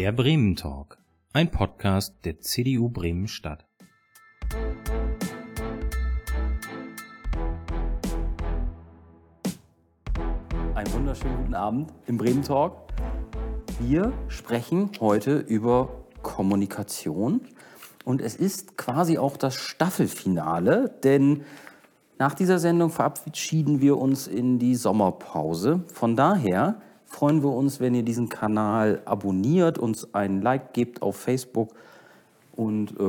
[0.00, 0.96] Der Bremen Talk,
[1.34, 3.66] ein Podcast der CDU Bremen Stadt.
[10.74, 12.78] Einen wunderschönen guten Abend im Bremen Talk.
[13.78, 17.42] Wir sprechen heute über Kommunikation
[18.06, 21.44] und es ist quasi auch das Staffelfinale, denn
[22.18, 25.84] nach dieser Sendung verabschieden wir uns in die Sommerpause.
[25.92, 26.80] Von daher
[27.10, 31.70] freuen wir uns, wenn ihr diesen Kanal abonniert, uns ein Like gebt auf Facebook
[32.52, 33.02] und äh,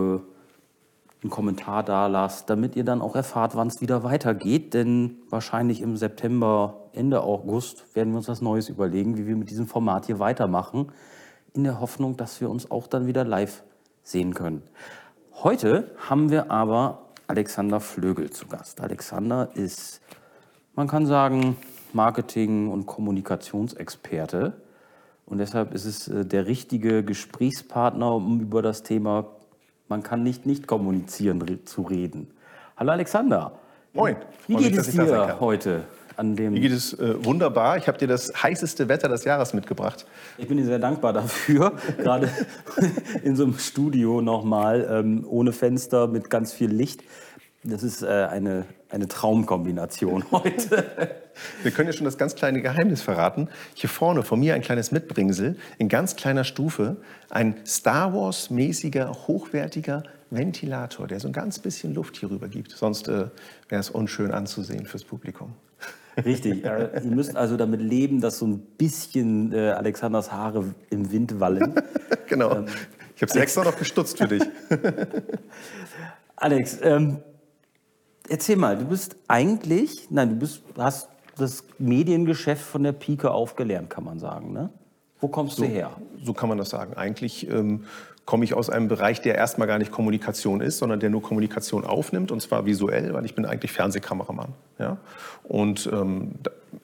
[1.24, 4.74] einen Kommentar da lasst, damit ihr dann auch erfahrt, wann es wieder weitergeht.
[4.74, 9.52] Denn wahrscheinlich im September, Ende August werden wir uns was Neues überlegen, wie wir mit
[9.52, 10.92] diesem Format hier weitermachen,
[11.54, 13.64] in der Hoffnung, dass wir uns auch dann wieder live
[14.02, 14.64] sehen können.
[15.44, 18.82] Heute haben wir aber Alexander Flögel zu Gast.
[18.82, 20.02] Alexander ist,
[20.74, 21.56] man kann sagen,
[21.94, 24.54] Marketing- und Kommunikationsexperte.
[25.26, 29.28] Und deshalb ist es äh, der richtige Gesprächspartner, um über das Thema,
[29.88, 32.28] man kann nicht nicht kommunizieren, zu reden.
[32.78, 33.54] Hallo Alexander.
[33.94, 34.16] Moin.
[34.48, 35.84] Wie geht es dir heute?
[36.18, 37.78] An dem Mir geht es äh, wunderbar.
[37.78, 40.06] Ich habe dir das heißeste Wetter des Jahres mitgebracht.
[40.38, 41.74] Ich bin dir sehr dankbar dafür.
[41.98, 42.30] Gerade
[43.24, 47.04] in so einem Studio nochmal, ähm, ohne Fenster, mit ganz viel Licht.
[47.64, 50.86] Das ist äh, eine, eine Traumkombination heute.
[51.64, 53.48] Wir können ja schon das ganz kleine Geheimnis verraten.
[53.74, 56.98] Hier vorne von mir ein kleines Mitbringsel in ganz kleiner Stufe.
[57.30, 62.72] Ein Star Wars-mäßiger, hochwertiger Ventilator, der so ein ganz bisschen Luft hier rüber gibt.
[62.72, 63.28] Sonst äh,
[63.70, 65.54] wäre es unschön anzusehen fürs Publikum.
[66.26, 66.66] Richtig.
[66.66, 71.40] Äh, ihr müsst also damit leben, dass so ein bisschen äh, Alexanders Haare im Wind
[71.40, 71.76] wallen.
[72.28, 72.56] genau.
[72.56, 72.66] Ähm,
[73.16, 74.44] ich habe sie extra noch gestutzt für dich.
[76.36, 77.20] Alex, ähm,
[78.32, 83.56] erzähl mal, du bist eigentlich, nein, du bist, hast das Mediengeschäft von der Pike auf
[83.56, 84.54] gelernt, kann man sagen.
[84.54, 84.70] Ne?
[85.20, 85.92] Wo kommst so, du her?
[86.24, 86.94] So kann man das sagen.
[86.96, 87.86] Eigentlich ähm,
[88.26, 91.84] komme ich aus einem Bereich, der erstmal gar nicht Kommunikation ist, sondern der nur Kommunikation
[91.84, 94.54] aufnimmt, und zwar visuell, weil ich bin eigentlich Fernsehkameramann.
[94.80, 94.98] Ja?
[95.44, 96.34] Und ähm,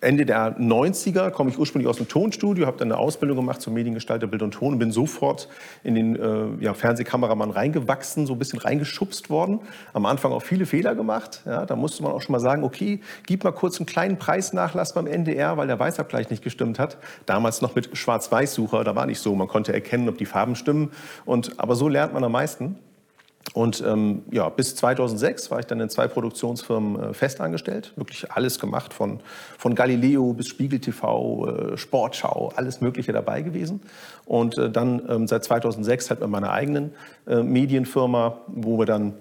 [0.01, 3.73] Ende der 90er komme ich ursprünglich aus dem Tonstudio, habe dann eine Ausbildung gemacht zum
[3.73, 5.47] Mediengestalter Bild und Ton und bin sofort
[5.83, 9.59] in den äh, ja, Fernsehkameramann reingewachsen, so ein bisschen reingeschubst worden.
[9.93, 11.41] Am Anfang auch viele Fehler gemacht.
[11.45, 14.93] Ja, da musste man auch schon mal sagen, okay, gib mal kurz einen kleinen Preisnachlass
[14.93, 16.97] beim NDR, weil der Weißabgleich nicht gestimmt hat.
[17.25, 20.91] Damals noch mit Schwarz-Weiß-Sucher, da war nicht so, man konnte erkennen, ob die Farben stimmen.
[21.25, 22.77] Und, aber so lernt man am meisten.
[23.53, 27.93] Und ähm, ja, bis 2006 war ich dann in zwei Produktionsfirmen äh, festangestellt.
[27.95, 29.19] Wirklich alles gemacht, von,
[29.57, 33.81] von Galileo bis Spiegel TV, äh, Sportschau, alles Mögliche dabei gewesen.
[34.25, 36.91] Und äh, dann ähm, seit 2006 halt mit meiner eigenen
[37.25, 39.13] äh, Medienfirma, wo wir dann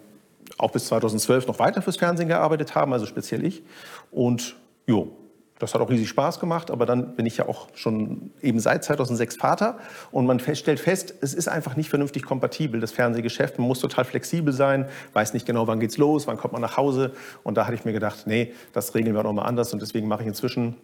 [0.59, 3.63] auch bis 2012 noch weiter fürs Fernsehen gearbeitet haben, also speziell ich.
[4.11, 5.13] Und jo,
[5.59, 8.85] das hat auch riesig Spaß gemacht, aber dann bin ich ja auch schon eben seit
[8.85, 9.79] 2006 Vater
[10.11, 13.59] und man stellt fest, es ist einfach nicht vernünftig kompatibel, das Fernsehgeschäft.
[13.59, 16.77] Man muss total flexibel sein, weiß nicht genau, wann geht's los, wann kommt man nach
[16.77, 17.13] Hause.
[17.43, 20.23] Und da hatte ich mir gedacht, nee, das regeln wir nochmal anders und deswegen mache
[20.23, 20.77] ich inzwischen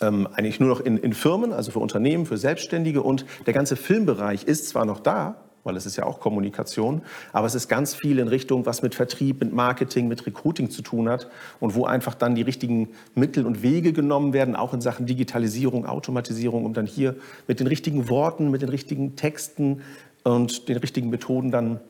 [0.00, 3.76] ähm, eigentlich nur noch in, in Firmen, also für Unternehmen, für Selbstständige und der ganze
[3.76, 7.02] Filmbereich ist zwar noch da, weil es ist ja auch Kommunikation,
[7.32, 10.82] aber es ist ganz viel in Richtung, was mit Vertrieb, mit Marketing, mit Recruiting zu
[10.82, 11.28] tun hat
[11.60, 15.86] und wo einfach dann die richtigen Mittel und Wege genommen werden, auch in Sachen Digitalisierung,
[15.86, 19.82] Automatisierung, um dann hier mit den richtigen Worten, mit den richtigen Texten
[20.24, 21.80] und den richtigen Methoden dann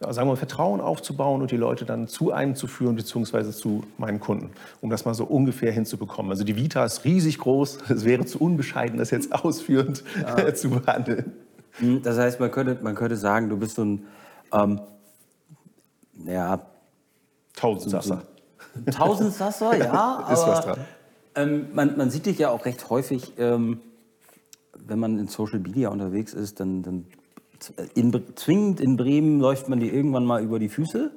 [0.00, 4.20] sagen wir, Vertrauen aufzubauen und die Leute dann zu einem zu führen, beziehungsweise zu meinen
[4.20, 4.50] Kunden,
[4.80, 6.30] um das mal so ungefähr hinzubekommen.
[6.30, 10.54] Also die Vita ist riesig groß, es wäre zu unbescheiden, das jetzt ausführend ja.
[10.54, 11.32] zu behandeln.
[11.78, 14.06] Hm, das heißt, man könnte, man könnte sagen, du bist so ein,
[14.52, 14.80] ähm,
[16.24, 16.60] ja,
[17.54, 18.22] Tausendsasser.
[18.86, 20.78] So Tausendsasser, ja, aber Ist was dran.
[21.34, 23.80] Ähm, man, man, sieht dich ja auch recht häufig, ähm,
[24.86, 27.06] wenn man in Social Media unterwegs ist, dann, dann
[27.94, 31.10] in, zwingend in Bremen läuft man dir irgendwann mal über die Füße.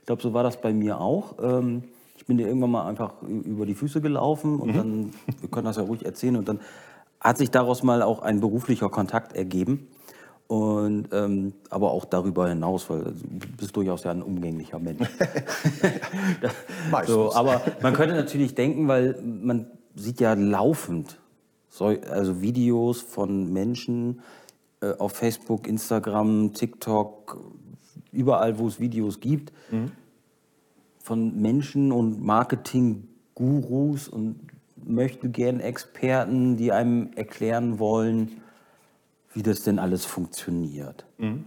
[0.00, 1.34] Ich glaube, so war das bei mir auch.
[1.40, 1.84] Ähm,
[2.16, 4.76] ich bin dir irgendwann mal einfach über die Füße gelaufen und mhm.
[4.76, 6.60] dann, wir können das ja ruhig erzählen, und dann
[7.20, 9.88] hat sich daraus mal auch ein beruflicher Kontakt ergeben.
[10.48, 15.06] Und, ähm, aber auch darüber hinaus, weil du bist durchaus ja ein umgänglicher Mensch.
[17.06, 21.18] so, aber man könnte natürlich denken, weil man sieht ja laufend
[21.68, 24.22] so, also Videos von Menschen
[24.80, 27.38] äh, auf Facebook, Instagram, TikTok,
[28.10, 29.92] überall, wo es Videos gibt, mhm.
[30.98, 34.40] von Menschen und Marketing-Gurus und
[34.82, 38.40] möchte gern Experten, die einem erklären wollen,
[39.32, 41.04] wie das denn alles funktioniert.
[41.18, 41.44] Mhm.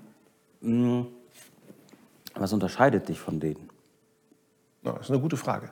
[0.62, 1.08] Mm.
[2.36, 3.70] Was unterscheidet dich von denen?
[4.84, 5.70] das ist eine gute Frage.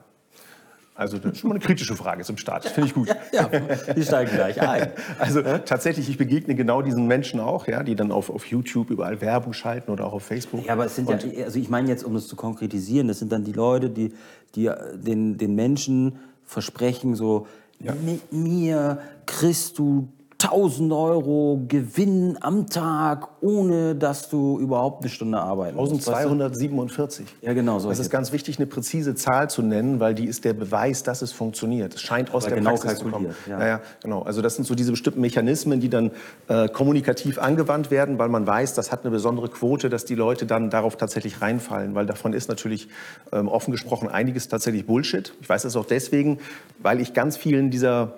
[0.94, 2.66] Also das ist schon mal eine kritische Frage zum Start.
[2.66, 3.08] Das finde ich gut.
[3.32, 4.92] Ja, wir steigen gleich ein.
[5.18, 9.20] Also tatsächlich, ich begegne genau diesen Menschen auch, ja, die dann auf, auf YouTube überall
[9.22, 10.66] Werbung schalten oder auch auf Facebook.
[10.66, 13.32] Ja, aber es sind ja, also ich meine jetzt, um das zu konkretisieren, das sind
[13.32, 14.12] dann die Leute, die,
[14.54, 17.46] die den, den Menschen versprechen, so
[17.78, 20.08] mit mir kriegst du
[20.42, 25.92] 1000 Euro Gewinn am Tag, ohne dass du überhaupt eine Stunde arbeiten musst.
[25.92, 26.12] weißt du?
[26.14, 27.26] 1247.
[27.42, 27.78] Ja, genau.
[27.78, 31.02] So Es ist ganz wichtig, eine präzise Zahl zu nennen, weil die ist der Beweis,
[31.02, 31.94] dass es funktioniert.
[31.94, 33.34] Es scheint aus Aber der genau Praxis zu kommen.
[33.46, 33.60] ja.
[33.60, 34.22] Ja, ja, genau.
[34.22, 36.10] Also das sind so diese bestimmten Mechanismen, die dann
[36.48, 40.46] äh, kommunikativ angewandt werden, weil man weiß, das hat eine besondere Quote, dass die Leute
[40.46, 42.88] dann darauf tatsächlich reinfallen, weil davon ist natürlich
[43.32, 45.34] ähm, offen gesprochen einiges tatsächlich Bullshit.
[45.40, 46.38] Ich weiß das auch deswegen,
[46.78, 48.14] weil ich ganz vielen dieser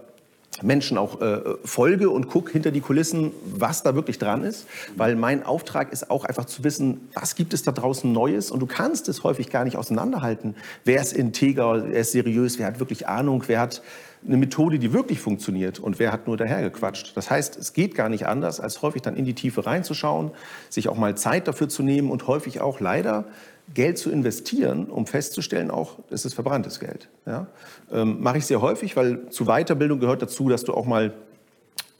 [0.62, 4.66] Menschen auch äh, folge und gucke hinter die Kulissen, was da wirklich dran ist.
[4.96, 8.50] Weil mein Auftrag ist auch einfach zu wissen, was gibt es da draußen Neues.
[8.50, 10.54] Und du kannst es häufig gar nicht auseinanderhalten.
[10.84, 13.82] Wer ist integer, wer ist seriös, wer hat wirklich Ahnung, wer hat
[14.26, 17.16] eine Methode, die wirklich funktioniert und wer hat nur dahergequatscht.
[17.16, 20.30] Das heißt, es geht gar nicht anders, als häufig dann in die Tiefe reinzuschauen,
[20.68, 23.24] sich auch mal Zeit dafür zu nehmen und häufig auch leider
[23.74, 27.08] Geld zu investieren, um festzustellen, auch es ist verbranntes Geld.
[27.26, 27.46] Ja?
[27.90, 31.12] Ähm, Mache ich sehr häufig, weil zu Weiterbildung gehört dazu, dass du auch mal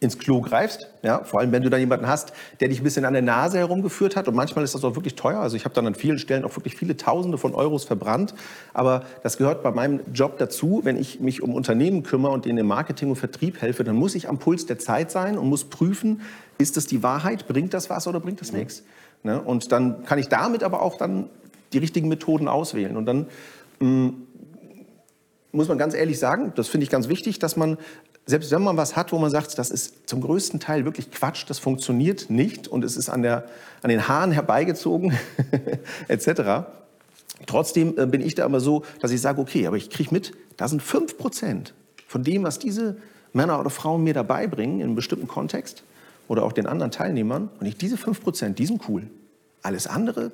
[0.02, 3.04] ins Klo greifst, ja, vor allem wenn du dann jemanden hast, der dich ein bisschen
[3.04, 4.26] an der Nase herumgeführt hat.
[4.26, 6.56] Und manchmal ist das auch wirklich teuer, also ich habe dann an vielen Stellen auch
[6.56, 8.34] wirklich viele Tausende von Euros verbrannt,
[8.74, 12.58] aber das gehört bei meinem Job dazu, wenn ich mich um Unternehmen kümmere und denen
[12.58, 15.64] im Marketing und Vertrieb helfe, dann muss ich am Puls der Zeit sein und muss
[15.64, 16.22] prüfen,
[16.58, 18.82] ist das die Wahrheit, bringt das was oder bringt das nichts,
[19.22, 19.40] ne?
[19.40, 21.30] und dann kann ich damit aber auch dann
[21.72, 23.26] die richtigen Methoden auswählen und dann
[23.80, 24.12] mh,
[25.52, 27.76] muss man ganz ehrlich sagen, das finde ich ganz wichtig, dass man,
[28.26, 31.44] selbst wenn man was hat, wo man sagt, das ist zum größten Teil wirklich Quatsch,
[31.46, 33.44] das funktioniert nicht und es ist an, der,
[33.82, 35.12] an den Haaren herbeigezogen,
[36.08, 36.66] etc.,
[37.46, 40.32] trotzdem äh, bin ich da immer so, dass ich sage, okay, aber ich kriege mit,
[40.56, 41.74] da sind 5 Prozent
[42.06, 42.96] von dem, was diese
[43.32, 45.82] Männer oder Frauen mir dabei bringen, in einem bestimmten Kontext
[46.28, 49.08] oder auch den anderen Teilnehmern, und ich diese 5 Prozent, die sind cool.
[49.62, 50.32] Alles andere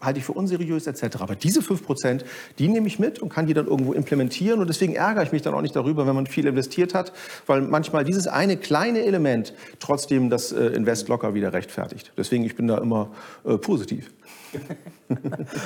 [0.00, 1.16] halte ich für unseriös etc.
[1.20, 2.24] Aber diese 5%,
[2.58, 4.60] die nehme ich mit und kann die dann irgendwo implementieren.
[4.60, 7.12] Und deswegen ärgere ich mich dann auch nicht darüber, wenn man viel investiert hat,
[7.46, 12.12] weil manchmal dieses eine kleine Element trotzdem das äh, Invest locker wieder rechtfertigt.
[12.16, 13.10] Deswegen, ich bin da immer
[13.44, 14.12] äh, positiv.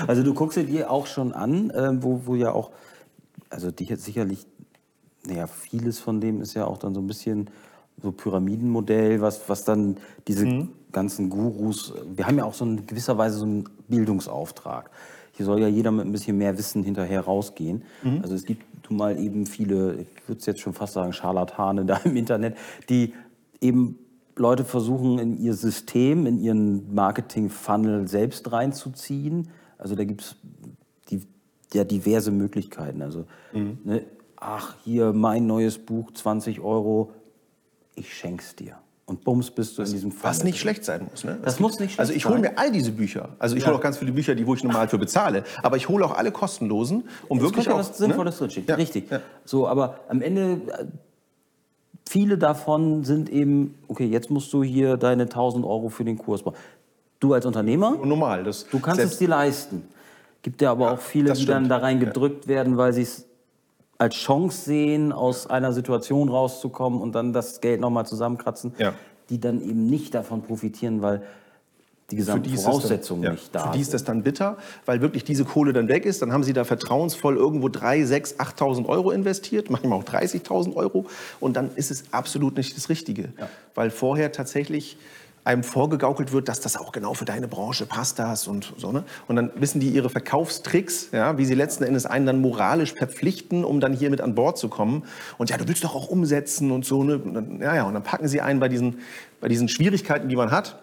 [0.06, 2.70] Also du guckst dir auch schon an, äh, wo, wo ja auch,
[3.50, 4.46] also dich jetzt sicherlich,
[5.26, 7.50] naja, vieles von dem ist ja auch dann so ein bisschen
[8.00, 9.96] so Pyramidenmodell, was, was dann
[10.28, 10.46] diese
[10.92, 14.90] ganzen Gurus, wir haben ja auch so in gewisser Weise so einen Bildungsauftrag.
[15.32, 17.82] Hier soll ja jeder mit ein bisschen mehr Wissen hinterher rausgehen.
[18.22, 21.84] Also es gibt nun mal eben viele, ich würde es jetzt schon fast sagen, Scharlatane
[21.86, 22.56] da im Internet,
[22.88, 23.14] die
[23.60, 23.98] eben
[24.36, 29.48] Leute versuchen, in ihr System, in ihren Marketing-Funnel selbst reinzuziehen.
[29.78, 30.36] Also da gibt es
[31.74, 33.02] ja diverse Möglichkeiten.
[33.02, 33.24] Also,
[33.84, 34.04] ne,
[34.36, 37.12] ach, hier mein neues Buch, 20 Euro,
[37.94, 38.76] ich schenk's dir.
[39.04, 40.30] Und bums bist du in diesem Funnel.
[40.30, 41.24] Was nicht schlecht sein muss.
[41.24, 41.38] Ne?
[41.42, 42.42] Das muss nicht schlecht Also ich hole sein.
[42.42, 43.30] mir all diese Bücher.
[43.38, 45.44] Also ich hole auch ganz viele Bücher, die wo ich normal für bezahle.
[45.62, 48.38] Aber ich hole auch alle kostenlosen, um Es wirklich auch Sinnvolles ne?
[48.38, 48.66] drinstehen.
[48.68, 49.10] Ja, Richtig.
[49.10, 49.20] ja.
[49.44, 50.86] So, aber am Ende, äh,
[52.08, 56.44] viele davon sind eben, okay, jetzt musst du hier deine 1000 Euro für den Kurs
[56.44, 56.56] machen.
[57.18, 58.44] Du als Unternehmer, normal.
[58.44, 59.82] Das du kannst es dir leisten.
[60.42, 63.26] Gibt ja aber auch viele, das die dann da rein gedrückt werden, weil sie es
[64.02, 68.94] als Chance sehen, aus einer Situation rauszukommen und dann das Geld nochmal zusammenkratzen, Ja.
[69.30, 71.22] die dann eben nicht davon profitieren, weil
[72.10, 74.02] die Für gesamten die ist das Voraussetzungen dann, nicht ja, da Für die ist das
[74.02, 76.20] dann bitter, weil wirklich diese Kohle dann weg ist.
[76.20, 81.06] Dann haben sie da vertrauensvoll irgendwo 3, 6, 8.000 Euro investiert, manchmal auch 30.000 Euro.
[81.38, 83.32] Und dann ist es absolut nicht das Richtige.
[83.76, 84.98] Weil vorher tatsächlich
[85.44, 88.92] einem vorgegaukelt wird, dass das auch genau für deine Branche passt das und so.
[88.92, 89.02] Ne?
[89.26, 93.64] Und dann wissen die ihre Verkaufstricks, ja, wie sie letzten Endes einen dann moralisch verpflichten,
[93.64, 95.04] um dann hier mit an Bord zu kommen.
[95.38, 97.02] Und ja, du willst doch auch umsetzen und so.
[97.02, 97.18] Ne?
[97.18, 99.00] Und dann, ja, ja, und dann packen sie einen bei diesen,
[99.40, 100.80] bei diesen Schwierigkeiten, die man hat.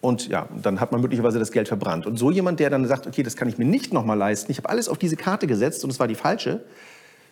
[0.00, 2.06] Und ja, dann hat man möglicherweise das Geld verbrannt.
[2.06, 4.58] Und so jemand, der dann sagt, okay, das kann ich mir nicht nochmal leisten, ich
[4.58, 6.64] habe alles auf diese Karte gesetzt und es war die falsche,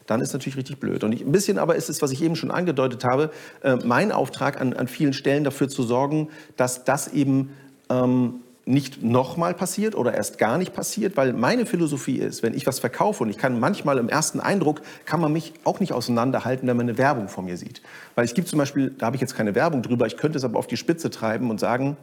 [0.09, 1.05] dann ist natürlich richtig blöd.
[1.05, 3.31] Und ich, ein bisschen aber ist es, was ich eben schon angedeutet habe,
[3.63, 7.51] äh, mein Auftrag an, an vielen Stellen dafür zu sorgen, dass das eben
[7.91, 12.67] ähm, nicht nochmal passiert oder erst gar nicht passiert, weil meine Philosophie ist, wenn ich
[12.67, 16.67] was verkaufe und ich kann manchmal im ersten Eindruck, kann man mich auch nicht auseinanderhalten,
[16.67, 17.83] wenn man eine Werbung vor mir sieht.
[18.15, 20.45] Weil es gibt zum Beispiel, da habe ich jetzt keine Werbung drüber, ich könnte es
[20.45, 21.99] aber auf die Spitze treiben und sagen,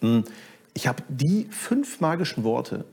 [0.00, 0.24] hm,
[0.72, 2.84] ich habe die fünf magischen Worte,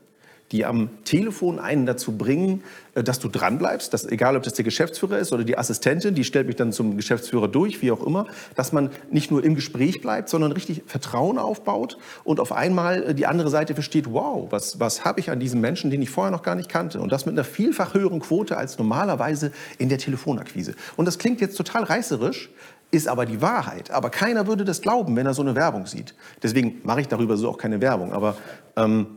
[0.54, 4.64] die am Telefon einen dazu bringen, äh, dass du dranbleibst, dass, egal ob das der
[4.64, 8.28] Geschäftsführer ist oder die Assistentin, die stellt mich dann zum Geschäftsführer durch, wie auch immer,
[8.56, 13.16] dass man nicht nur im Gespräch bleibt, sondern richtig Vertrauen aufbaut und auf einmal äh,
[13.16, 16.32] die andere Seite versteht, wow, was, was habe ich an diesem Menschen, den ich vorher
[16.32, 17.02] noch gar nicht kannte.
[17.02, 20.76] Und das mit einer vielfach höheren Quote als normalerweise in der Telefonakquise.
[20.96, 22.52] Und das klingt jetzt total reißerisch,
[22.92, 23.90] ist aber die Wahrheit.
[23.90, 26.14] Aber keiner würde das glauben, wenn er so eine Werbung sieht.
[26.44, 28.14] Deswegen mache ich darüber so auch keine Werbung.
[28.14, 28.38] Aber
[28.76, 29.08] ähm,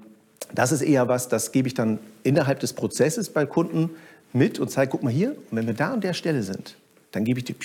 [0.55, 3.91] das ist eher was, das gebe ich dann innerhalb des Prozesses bei Kunden
[4.33, 6.77] mit und zeige, guck mal hier, wenn wir da an der Stelle sind,
[7.13, 7.57] dann gebe ich dir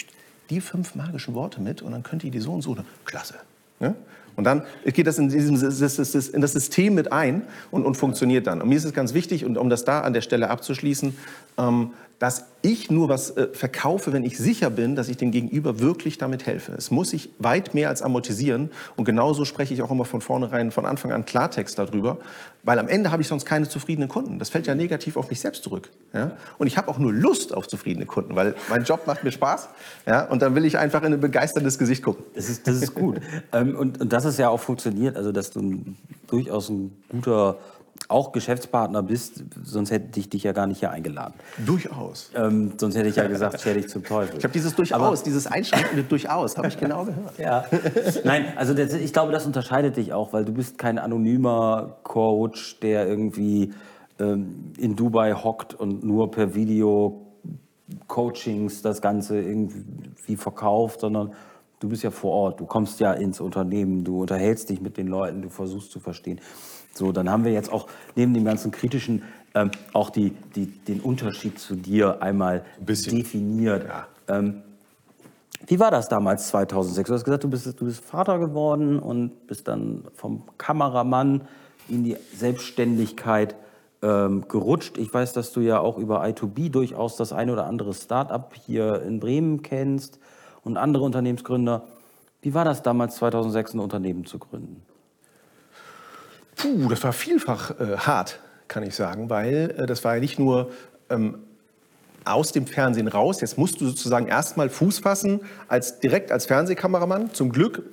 [0.49, 2.75] die fünf magischen Worte mit und dann könnt ihr die so und so.
[3.05, 3.35] Klasse.
[3.79, 3.95] Ja?
[4.35, 8.61] Und dann geht das in, diesem, in das System mit ein und, und, funktioniert dann.
[8.61, 11.15] Und mir ist es ganz wichtig, und um das da an der Stelle abzuschließen,
[11.57, 15.79] ähm, dass ich nur was äh, verkaufe, wenn ich sicher bin, dass ich dem Gegenüber
[15.79, 16.73] wirklich damit helfe.
[16.73, 18.69] Es muss sich weit mehr als amortisieren.
[18.95, 22.19] Und genauso spreche ich auch immer von vornherein, von Anfang an Klartext darüber,
[22.61, 24.37] weil am Ende habe ich sonst keine zufriedenen Kunden.
[24.37, 25.89] Das fällt ja negativ auf mich selbst zurück.
[26.13, 26.33] Ja?
[26.59, 29.69] Und ich habe auch nur Lust auf zufriedene Kunden, weil mein Job macht mir Spaß.
[30.05, 30.25] Ja?
[30.25, 32.23] Und dann will ich einfach in ein begeisterndes Gesicht gucken.
[32.35, 33.19] Das ist, das ist gut.
[33.51, 35.97] ähm, und, und das ist ja auch funktioniert, also dass du ein,
[36.27, 37.57] durchaus ein guter
[38.07, 41.33] auch Geschäftspartner bist, sonst hätte ich dich ja gar nicht hier eingeladen.
[41.65, 42.31] Durchaus.
[42.35, 44.37] Ähm, sonst hätte ich ja gesagt, dich zum Teufel.
[44.37, 47.37] Ich habe dieses durchaus, Aber, dieses Einschränkende durchaus, habe ich genau gehört.
[47.37, 47.65] Ja.
[48.23, 52.79] Nein, also das, ich glaube, das unterscheidet dich auch, weil du bist kein anonymer Coach,
[52.81, 53.73] der irgendwie
[54.19, 57.27] ähm, in Dubai hockt und nur per Video
[58.07, 61.33] Coachings das Ganze irgendwie verkauft, sondern
[61.81, 65.07] du bist ja vor Ort, du kommst ja ins Unternehmen, du unterhältst dich mit den
[65.07, 66.39] Leuten, du versuchst zu verstehen.
[66.93, 69.23] So, dann haben wir jetzt auch neben dem ganzen kritischen
[69.53, 73.85] ähm, auch die, die, den Unterschied zu dir einmal definiert.
[73.85, 74.07] Ja.
[74.27, 74.61] Ähm,
[75.67, 77.07] wie war das damals 2006?
[77.07, 81.41] Du hast gesagt, du bist, du bist Vater geworden und bist dann vom Kameramann
[81.89, 83.55] in die Selbstständigkeit
[84.01, 84.97] ähm, gerutscht.
[84.97, 89.01] Ich weiß, dass du ja auch über I2B durchaus das eine oder andere Start-up hier
[89.01, 90.19] in Bremen kennst
[90.63, 91.83] und andere Unternehmensgründer.
[92.41, 94.83] Wie war das damals 2006, ein Unternehmen zu gründen?
[96.55, 100.39] Puh, das war vielfach äh, hart, kann ich sagen, weil äh, das war ja nicht
[100.39, 100.71] nur
[101.09, 101.39] ähm,
[102.25, 103.41] aus dem Fernsehen raus.
[103.41, 107.33] Jetzt musst du sozusagen erstmal Fuß fassen, als, direkt als Fernsehkameramann.
[107.33, 107.83] Zum Glück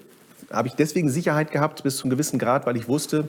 [0.50, 3.28] habe ich deswegen Sicherheit gehabt bis zu einem gewissen Grad, weil ich wusste,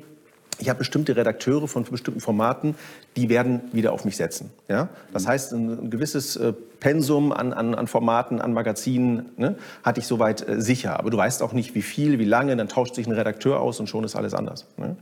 [0.59, 2.75] ich habe bestimmte Redakteure von bestimmten Formaten,
[3.15, 4.51] die werden wieder auf mich setzen.
[4.67, 4.89] Ja?
[5.13, 10.07] Das heißt, ein, gewisses äh, Pensum an, an, an, Formaten, an Magazinen ne, hatte ich
[10.07, 10.99] soweit äh, sicher.
[10.99, 13.79] Aber du weißt auch nicht, wie viel, wie lange, dann tauscht sich ein Redakteur aus
[13.79, 14.65] und schon ist alles anders.
[14.77, 14.95] Ne?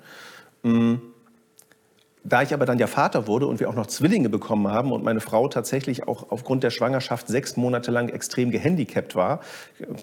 [0.64, 0.96] Mm.
[2.30, 5.02] Da ich aber dann ja Vater wurde und wir auch noch Zwillinge bekommen haben und
[5.02, 9.40] meine Frau tatsächlich auch aufgrund der Schwangerschaft sechs Monate lang extrem gehandicapt war,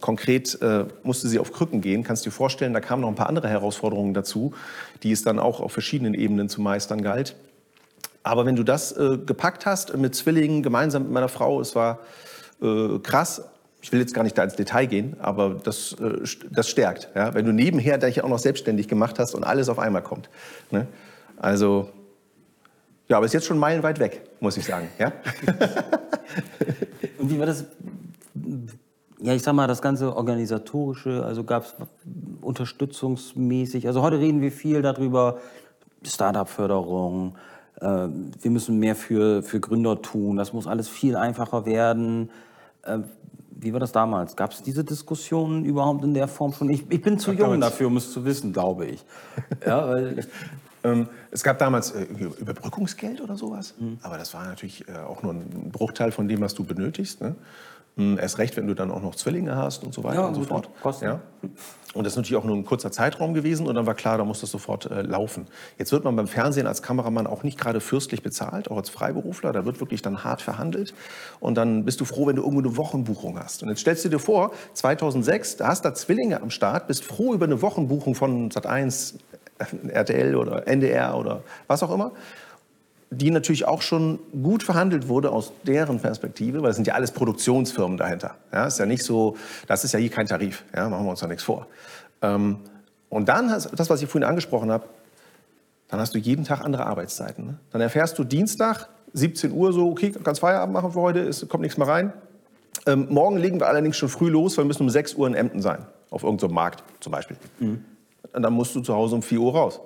[0.01, 3.15] konkret äh, musste sie auf Krücken gehen, kannst du dir vorstellen, da kamen noch ein
[3.15, 4.55] paar andere Herausforderungen dazu,
[5.03, 7.37] die es dann auch auf verschiedenen Ebenen zu meistern galt.
[8.23, 11.99] Aber wenn du das äh, gepackt hast mit Zwillingen, gemeinsam mit meiner Frau, es war
[12.63, 13.43] äh, krass,
[13.83, 17.11] ich will jetzt gar nicht da ins Detail gehen, aber das, äh, das stärkt.
[17.15, 17.35] Ja?
[17.35, 20.31] Wenn du nebenher dich auch noch selbstständig gemacht hast und alles auf einmal kommt.
[20.71, 20.87] Ne?
[21.37, 21.91] Also,
[23.09, 24.89] ja, aber ist jetzt schon meilenweit weg, muss ich sagen.
[24.99, 25.13] Ja?
[27.19, 27.65] und wie war das?
[29.21, 31.75] Ja, ich sag mal, das ganze organisatorische, also gab es
[32.41, 33.87] unterstützungsmäßig.
[33.87, 35.39] Also heute reden wir viel darüber,
[36.03, 37.37] Startup-Förderung.
[37.81, 40.37] Äh, wir müssen mehr für, für Gründer tun.
[40.37, 42.31] Das muss alles viel einfacher werden.
[42.83, 42.99] Äh,
[43.51, 44.37] wie war das damals?
[44.37, 46.69] Gab es diese Diskussionen überhaupt in der Form schon?
[46.71, 49.05] Ich, ich bin zu jung dafür, um es zu wissen, glaube ich.
[49.67, 50.25] Ja, ich ähm,
[51.31, 53.99] es gab damals äh, Überbrückungsgeld oder sowas, mhm.
[54.03, 57.23] aber das war natürlich äh, auch nur ein Bruchteil von dem, was du benötigst.
[57.23, 57.37] Ne?
[57.97, 60.35] Hm, erst recht, wenn du dann auch noch Zwillinge hast und so weiter ja, und
[60.35, 60.69] so fort.
[61.01, 61.21] Ja.
[61.95, 64.25] Und das ist natürlich auch nur ein kurzer Zeitraum gewesen und dann war klar, da
[64.25, 65.47] muss das sofort äh, laufen.
[65.79, 69.53] Jetzt wird man beim Fernsehen als Kameramann auch nicht gerade fürstlich bezahlt, auch als Freiberufler.
[69.53, 70.93] Da wird wirklich dann hart verhandelt
[71.39, 73.63] und dann bist du froh, wenn du irgendwo eine Wochenbuchung hast.
[73.63, 77.33] Und jetzt stellst du dir vor, 2006, da hast du Zwillinge am Start, bist froh
[77.33, 79.15] über eine Wochenbuchung von Sat1,
[79.59, 82.13] RTL oder NDR oder was auch immer
[83.19, 87.13] die natürlich auch schon gut verhandelt wurde aus deren Perspektive, weil es sind ja alles
[87.13, 88.35] Produktionsfirmen dahinter.
[88.53, 91.21] Ja, ist ja nicht so, das ist ja hier kein Tarif, ja, machen wir uns
[91.21, 91.67] da nichts vor.
[92.23, 92.59] Ähm,
[93.09, 94.85] und dann, das, was ich vorhin angesprochen habe,
[95.89, 97.47] dann hast du jeden Tag andere Arbeitszeiten.
[97.47, 97.59] Ne?
[97.71, 101.63] Dann erfährst du Dienstag, 17 Uhr so, okay, kannst Feierabend machen für heute, es kommt
[101.63, 102.13] nichts mehr rein.
[102.87, 105.35] Ähm, morgen legen wir allerdings schon früh los, weil wir müssen um 6 Uhr in
[105.35, 107.37] Emden sein, auf irgendeinem Markt zum Beispiel.
[107.61, 107.85] Mhm.
[108.35, 109.81] Und dann musst du zu Hause um 4 Uhr raus.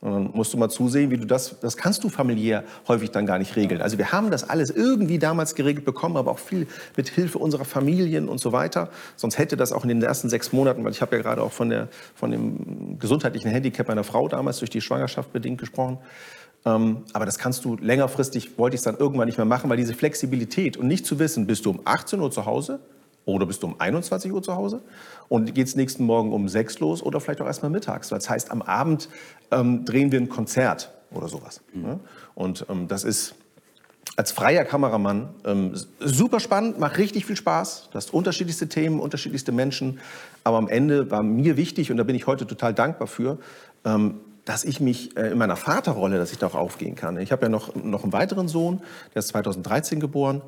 [0.00, 3.26] Und dann musst du mal zusehen, wie du das, das kannst du familiär häufig dann
[3.26, 3.82] gar nicht regeln.
[3.82, 7.64] Also wir haben das alles irgendwie damals geregelt bekommen, aber auch viel mit Hilfe unserer
[7.64, 8.90] Familien und so weiter.
[9.16, 11.50] Sonst hätte das auch in den ersten sechs Monaten, weil ich habe ja gerade auch
[11.50, 15.98] von, der, von dem gesundheitlichen Handicap meiner Frau damals durch die Schwangerschaft bedingt gesprochen,
[16.64, 19.76] Ähm, aber das kannst du längerfristig, wollte ich es dann irgendwann nicht mehr machen, weil
[19.76, 22.80] diese Flexibilität und nicht zu wissen, bist du um 18 Uhr zu Hause
[23.28, 24.80] oder bist du um 21 Uhr zu Hause
[25.28, 28.08] und geht es nächsten Morgen um 6 los oder vielleicht auch erstmal mittags.
[28.08, 29.10] Das heißt, am Abend
[29.50, 31.60] ähm, drehen wir ein Konzert oder sowas.
[31.74, 32.00] Mhm.
[32.34, 33.34] Und ähm, das ist
[34.16, 37.90] als freier Kameramann ähm, super spannend, macht richtig viel Spaß.
[37.90, 40.00] Du hast unterschiedlichste Themen, unterschiedlichste Menschen.
[40.42, 43.38] Aber am Ende war mir wichtig, und da bin ich heute total dankbar für,
[43.84, 47.18] ähm, dass ich mich äh, in meiner Vaterrolle, dass ich da auch aufgehen kann.
[47.18, 48.80] Ich habe ja noch, noch einen weiteren Sohn,
[49.14, 50.40] der ist 2013 geboren.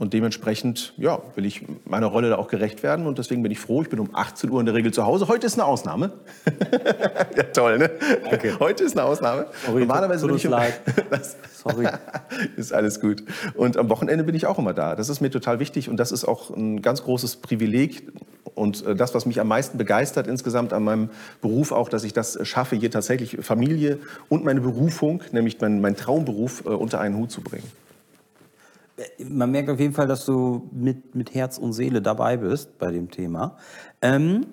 [0.00, 3.06] Und dementsprechend ja, will ich meiner Rolle da auch gerecht werden.
[3.06, 5.28] Und deswegen bin ich froh, ich bin um 18 Uhr in der Regel zu Hause.
[5.28, 6.12] Heute ist eine Ausnahme.
[7.36, 7.90] ja, toll, ne?
[8.32, 8.54] Okay.
[8.58, 9.48] Heute ist eine Ausnahme.
[9.66, 10.54] Sorry, Normalerweise bin ich um,
[11.52, 11.86] Sorry.
[12.56, 13.22] ist alles gut.
[13.54, 14.96] Und am Wochenende bin ich auch immer da.
[14.96, 18.10] Das ist mir total wichtig und das ist auch ein ganz großes Privileg.
[18.54, 21.10] Und äh, das, was mich am meisten begeistert insgesamt an meinem
[21.42, 23.98] Beruf auch, dass ich das schaffe, hier tatsächlich Familie
[24.30, 27.70] und meine Berufung, nämlich mein, mein Traumberuf, äh, unter einen Hut zu bringen
[29.18, 32.90] man merkt auf jeden Fall, dass du mit, mit Herz und Seele dabei bist bei
[32.90, 33.56] dem Thema.
[34.02, 34.46] Ähm,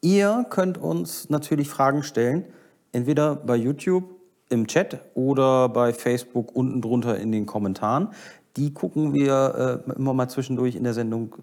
[0.00, 2.44] ihr könnt uns natürlich Fragen stellen,
[2.92, 4.04] entweder bei YouTube
[4.48, 8.08] im Chat oder bei Facebook unten drunter in den Kommentaren.
[8.56, 11.36] Die gucken wir äh, immer mal zwischendurch in der Sendung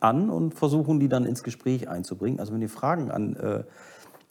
[0.00, 2.40] an und versuchen die dann ins Gespräch einzubringen.
[2.40, 3.62] Also wenn ihr Fragen an äh,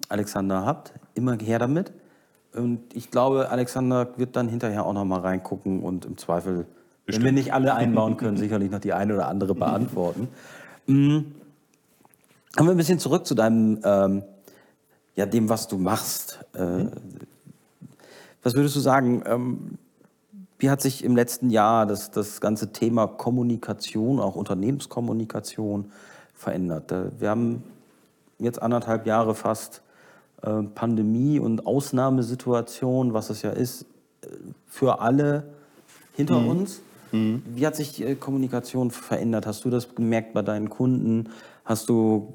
[0.09, 1.93] Alexander habt, immer her damit.
[2.53, 6.65] Und ich glaube, Alexander wird dann hinterher auch noch mal reingucken und im Zweifel
[7.05, 7.25] Bestimmt.
[7.25, 10.27] Wenn wir nicht alle einbauen können, sicherlich noch die eine oder andere beantworten.
[10.87, 11.33] Mhm.
[12.55, 14.23] Kommen wir ein bisschen zurück zu deinem, ähm,
[15.15, 16.39] ja, dem, was du machst.
[16.53, 16.91] Äh, mhm.
[18.43, 19.77] Was würdest du sagen, ähm,
[20.57, 25.91] wie hat sich im letzten Jahr das, das ganze Thema Kommunikation, auch Unternehmenskommunikation
[26.33, 26.91] verändert?
[26.91, 27.63] Äh, wir haben
[28.39, 29.81] jetzt anderthalb Jahre fast
[30.41, 33.83] äh, Pandemie und Ausnahmesituation, was es ja ist,
[34.23, 34.27] äh,
[34.67, 35.43] für alle
[36.15, 36.49] hinter mhm.
[36.49, 36.81] uns.
[37.11, 37.43] Mhm.
[37.45, 39.45] Wie hat sich die äh, Kommunikation verändert?
[39.45, 41.29] Hast du das gemerkt bei deinen Kunden?
[41.65, 42.33] Hast du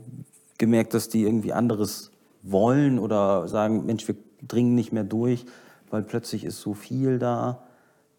[0.58, 2.10] gemerkt, dass die irgendwie anderes
[2.42, 4.16] wollen oder sagen, Mensch, wir
[4.46, 5.44] dringen nicht mehr durch,
[5.90, 7.62] weil plötzlich ist so viel da?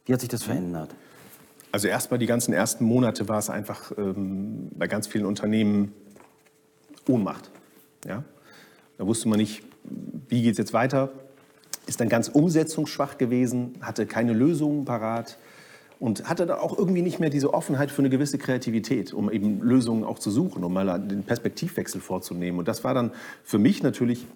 [0.06, 0.90] Wie hat sich das verändert?
[1.72, 5.94] Also erstmal die ganzen ersten Monate war es einfach ähm, bei ganz vielen Unternehmen
[7.08, 7.52] Ohnmacht.
[8.06, 8.24] Ja?
[8.98, 9.64] Da wusste man nicht,
[10.30, 11.12] wie geht es jetzt weiter,
[11.86, 15.38] ist dann ganz umsetzungsschwach gewesen, hatte keine Lösungen parat
[16.00, 19.62] und hatte da auch irgendwie nicht mehr diese Offenheit für eine gewisse Kreativität, um eben
[19.62, 22.60] Lösungen auch zu suchen, um mal den Perspektivwechsel vorzunehmen.
[22.60, 23.12] Und das war dann
[23.44, 24.28] für mich natürlich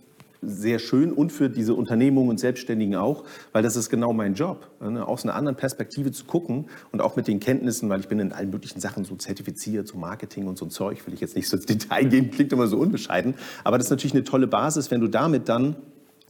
[0.42, 4.72] sehr schön und für diese Unternehmungen und Selbstständigen auch, weil das ist genau mein Job,
[4.82, 5.08] ne?
[5.08, 8.32] aus einer anderen Perspektive zu gucken und auch mit den Kenntnissen, weil ich bin in
[8.32, 11.48] allen möglichen Sachen so zertifiziert, so Marketing und so ein Zeug, will ich jetzt nicht
[11.48, 14.90] so ins Detail gehen, klingt immer so unbescheiden, aber das ist natürlich eine tolle Basis,
[14.90, 15.76] wenn du damit dann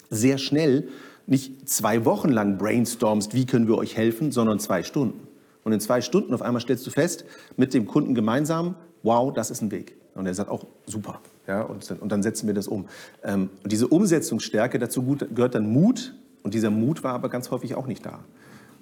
[0.10, 0.90] sehr schnell
[1.28, 5.28] nicht zwei Wochen lang brainstormst, wie können wir euch helfen, sondern zwei Stunden.
[5.64, 7.26] Und in zwei Stunden auf einmal stellst du fest,
[7.58, 9.96] mit dem Kunden gemeinsam, wow, das ist ein Weg.
[10.16, 11.22] Und er sagt auch, super.
[11.48, 12.88] Ja, und, und dann setzen wir das um.
[13.24, 16.14] Ähm, und diese Umsetzungsstärke, dazu gehört dann Mut.
[16.44, 18.20] Und dieser Mut war aber ganz häufig auch nicht da.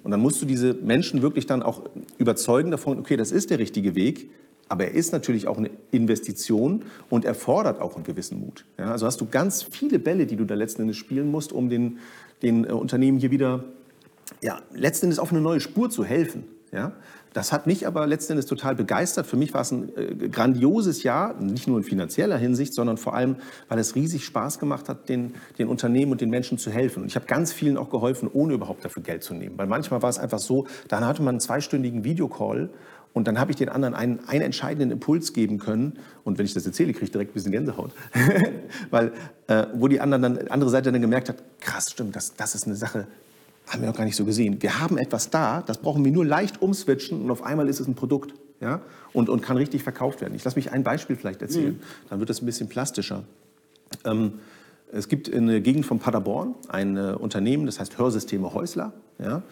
[0.02, 1.82] Und dann musst du diese Menschen wirklich dann auch
[2.18, 4.30] überzeugen davon, okay, das ist der richtige Weg,
[4.70, 8.64] aber er ist natürlich auch eine Investition und erfordert auch einen gewissen Mut.
[8.78, 11.68] Ja, also hast du ganz viele Bälle, die du da letzten Endes spielen musst, um
[11.68, 11.98] den,
[12.42, 13.64] den äh, Unternehmen hier wieder
[14.42, 16.44] ja, letzten Endes auf eine neue Spur zu helfen.
[16.72, 16.92] Ja?
[17.32, 19.26] Das hat mich aber letzten Endes total begeistert.
[19.26, 23.14] Für mich war es ein äh, grandioses Jahr, nicht nur in finanzieller Hinsicht, sondern vor
[23.14, 23.36] allem,
[23.68, 27.02] weil es riesig Spaß gemacht hat, den, den Unternehmen und den Menschen zu helfen.
[27.02, 29.58] Und ich habe ganz vielen auch geholfen, ohne überhaupt dafür Geld zu nehmen.
[29.58, 32.70] Weil manchmal war es einfach so, dann hatte man einen zweistündigen Videocall
[33.12, 35.98] und dann habe ich den anderen einen, einen entscheidenden Impuls geben können.
[36.22, 37.90] Und wenn ich das erzähle, kriege ich direkt ein bisschen Gänsehaut.
[38.90, 39.12] Weil,
[39.48, 42.66] äh, wo die anderen dann, andere Seite dann gemerkt hat, krass, stimmt, das, das ist
[42.66, 43.06] eine Sache,
[43.66, 44.62] haben wir noch gar nicht so gesehen.
[44.62, 47.88] Wir haben etwas da, das brauchen wir nur leicht umswitchen und auf einmal ist es
[47.88, 48.80] ein Produkt ja?
[49.12, 50.34] und, und kann richtig verkauft werden.
[50.34, 51.80] Ich lasse mich ein Beispiel vielleicht erzählen, mhm.
[52.10, 53.24] dann wird das ein bisschen plastischer.
[54.04, 54.34] Ähm,
[54.92, 58.92] es gibt in der Gegend von Paderborn ein äh, Unternehmen, das heißt Hörsysteme Häusler.
[59.18, 59.42] Ja?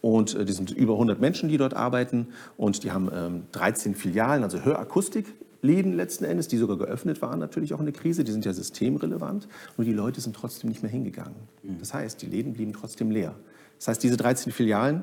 [0.00, 2.28] Und äh, die sind über 100 Menschen, die dort arbeiten.
[2.56, 7.74] Und die haben ähm, 13 Filialen, also Hörakustikläden letzten Endes, die sogar geöffnet waren natürlich
[7.74, 8.24] auch in der Krise.
[8.24, 9.48] Die sind ja systemrelevant.
[9.76, 11.36] Nur die Leute sind trotzdem nicht mehr hingegangen.
[11.62, 11.78] Mhm.
[11.80, 13.34] Das heißt, die Läden blieben trotzdem leer.
[13.78, 15.02] Das heißt, diese 13 Filialen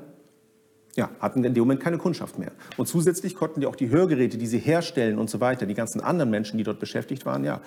[0.96, 2.52] ja, hatten in dem Moment keine Kundschaft mehr.
[2.76, 6.00] Und zusätzlich konnten die auch die Hörgeräte, die sie herstellen und so weiter, die ganzen
[6.00, 7.60] anderen Menschen, die dort beschäftigt waren, ja,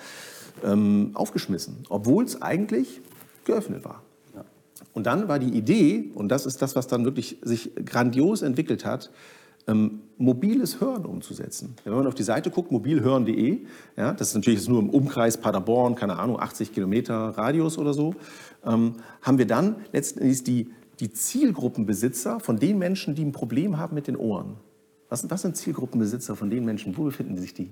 [0.64, 3.00] ähm, aufgeschmissen, obwohl es eigentlich
[3.44, 4.02] geöffnet war.
[4.80, 4.86] Ja.
[4.92, 8.84] Und dann war die Idee, und das ist das, was dann wirklich sich grandios entwickelt
[8.84, 9.10] hat,
[9.66, 11.74] ähm, mobiles Hören umzusetzen.
[11.84, 13.58] Wenn man auf die Seite guckt, mobilhören.de,
[13.96, 18.14] ja, das ist natürlich nur im Umkreis Paderborn, keine Ahnung, 80 Kilometer Radius oder so,
[18.64, 20.68] ähm, haben wir dann letztendlich die
[21.00, 24.56] die Zielgruppenbesitzer von den Menschen, die ein Problem haben mit den Ohren.
[25.08, 26.96] Was, was sind Zielgruppenbesitzer von den Menschen?
[26.96, 27.70] Wo befinden sich die?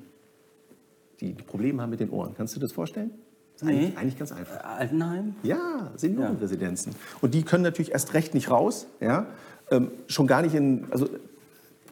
[1.21, 2.35] Die, die Probleme haben mit den Ohren.
[2.35, 3.11] Kannst du das vorstellen?
[3.59, 3.79] Das ist Nee.
[3.87, 4.57] eigentlich, eigentlich ganz einfach.
[4.57, 5.35] Äh, Altenheim?
[5.43, 6.95] Ja, Seniorenresidenzen.
[7.23, 9.27] Und die können natürlich erst recht nicht raus, ja?
[9.71, 11.09] Ähm, schon gar nicht in, also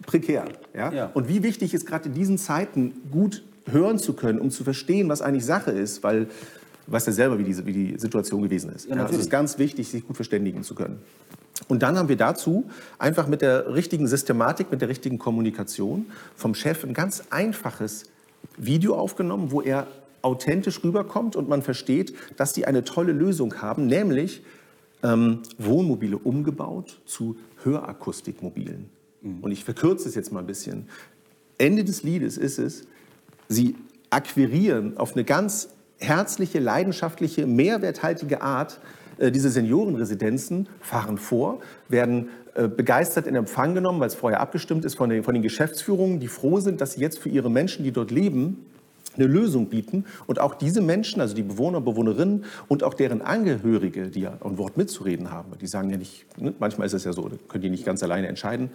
[0.06, 0.44] prekär.
[0.74, 0.92] Ja?
[0.92, 1.10] Ja.
[1.14, 5.08] Und wie wichtig ist gerade in diesen Zeiten gut hören zu können, um zu verstehen,
[5.08, 8.70] was eigentlich Sache ist, weil du weißt ja selber, wie, diese, wie die Situation gewesen
[8.72, 8.84] ist.
[8.84, 9.20] Ja, es natürlich.
[9.22, 10.98] ist ganz wichtig, sich gut verständigen zu können.
[11.68, 16.54] Und dann haben wir dazu einfach mit der richtigen Systematik, mit der richtigen Kommunikation vom
[16.54, 18.04] Chef ein ganz einfaches
[18.58, 19.86] Video aufgenommen, wo er
[20.24, 24.42] authentisch rüberkommt und man versteht, dass die eine tolle Lösung haben, nämlich
[25.02, 28.88] ähm, Wohnmobile umgebaut zu Hörakustikmobilen.
[29.42, 30.88] Und ich verkürze es jetzt mal ein bisschen.
[31.56, 32.86] Ende des Liedes ist es,
[33.48, 33.74] sie
[34.10, 38.80] akquirieren auf eine ganz herzliche, leidenschaftliche, mehrwerthaltige Art
[39.18, 44.84] äh, diese Seniorenresidenzen, fahren vor, werden äh, begeistert in Empfang genommen, weil es vorher abgestimmt
[44.84, 47.84] ist von den, von den Geschäftsführungen, die froh sind, dass sie jetzt für ihre Menschen,
[47.84, 48.66] die dort leben,
[49.16, 54.08] eine Lösung bieten und auch diese Menschen, also die Bewohner, Bewohnerinnen und auch deren Angehörige,
[54.08, 57.12] die ja ein Wort mitzureden haben, die sagen ja nicht, ne, manchmal ist es ja
[57.12, 58.70] so, da können die nicht ganz alleine entscheiden.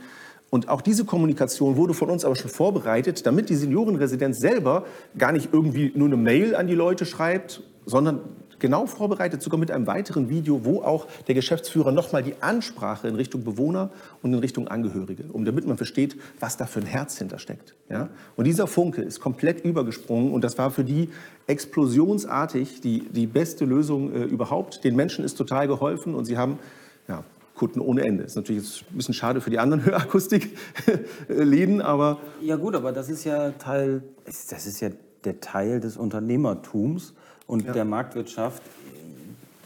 [0.50, 4.86] Und auch diese Kommunikation wurde von uns aber schon vorbereitet, damit die Seniorenresidenz selber
[5.18, 8.22] gar nicht irgendwie nur eine Mail an die Leute schreibt, sondern
[8.60, 13.16] genau vorbereitet, sogar mit einem weiteren Video, wo auch der Geschäftsführer nochmal die Ansprache in
[13.16, 13.90] Richtung Bewohner
[14.22, 17.76] und in Richtung Angehörige, um damit man versteht, was da für ein Herz hintersteckt.
[17.90, 18.10] Ja?
[18.36, 21.10] Und dieser Funke ist komplett übergesprungen und das war für die
[21.48, 24.84] explosionsartig die, die beste Lösung äh, überhaupt.
[24.84, 26.60] Den Menschen ist total geholfen und sie haben
[27.08, 27.24] ja,
[27.56, 28.24] Kunden ohne Ende.
[28.24, 33.10] Ist natürlich jetzt ein bisschen schade für die anderen Hörakustikläden, aber Ja gut, aber das
[33.10, 34.90] ist ja Teil, das ist ja
[35.26, 37.14] der Teil des Unternehmertums
[37.50, 38.62] und der Marktwirtschaft.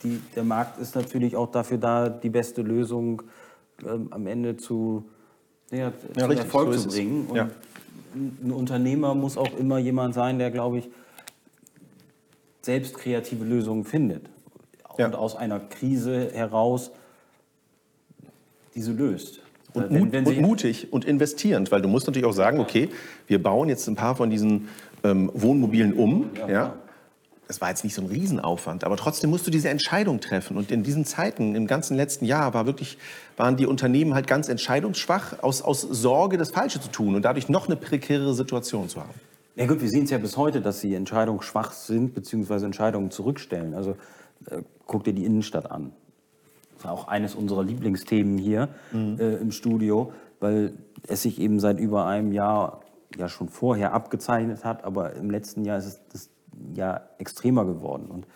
[0.04, 3.22] Die, der Markt ist natürlich auch dafür da, die beste Lösung
[3.86, 5.04] ähm, am Ende zu,
[5.70, 7.28] ja, zu richtig, Erfolg so zu bringen.
[7.28, 7.50] Und Ja.
[8.16, 10.90] ein Unternehmer muss auch immer jemand sein, der, glaube ich,
[12.62, 14.26] selbst kreative Lösungen findet.
[14.98, 15.08] Ja.
[15.08, 16.92] Und aus einer Krise heraus
[18.76, 19.42] diese löst.
[19.74, 22.90] Und, Wenn- mut, wenn und mutig und investierend, weil du musst natürlich auch sagen, okay,
[23.28, 24.70] wir bauen jetzt ein paar von diesen
[25.04, 26.30] ähm, Wohnmobilen um.
[26.38, 26.78] Ja, klar.
[27.48, 30.58] Das war jetzt nicht so ein Riesenaufwand, aber trotzdem musst du diese Entscheidung treffen.
[30.58, 32.98] Und in diesen Zeiten, im ganzen letzten Jahr, war wirklich,
[33.36, 37.50] waren die Unternehmen halt ganz entscheidungsschwach, aus, aus Sorge, das Falsche zu tun und dadurch
[37.50, 39.14] noch eine prekärere Situation zu haben.
[39.56, 43.76] Ja gut, wir sehen es ja bis heute, dass sie entscheidungsschwach sind, beziehungsweise Entscheidungen zurückstellen.
[43.76, 43.98] Also
[44.50, 45.92] äh, guck dir die Innenstadt an.
[46.76, 50.74] Das ist auch eines unserer Lieblingsthemen hier äh, im Studio, weil
[51.08, 52.82] es sich eben seit über einem Jahr
[53.18, 56.30] ja schon vorher abgezeichnet hat, aber im letzten Jahr ist es das
[56.76, 58.08] Jahr extremer geworden.
[58.08, 58.28] Und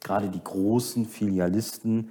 [0.00, 2.10] gerade die großen Filialisten,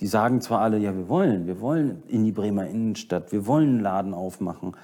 [0.00, 3.68] die sagen zwar alle, ja, wir wollen, wir wollen in die Bremer Innenstadt, wir wollen
[3.68, 4.76] einen Laden aufmachen,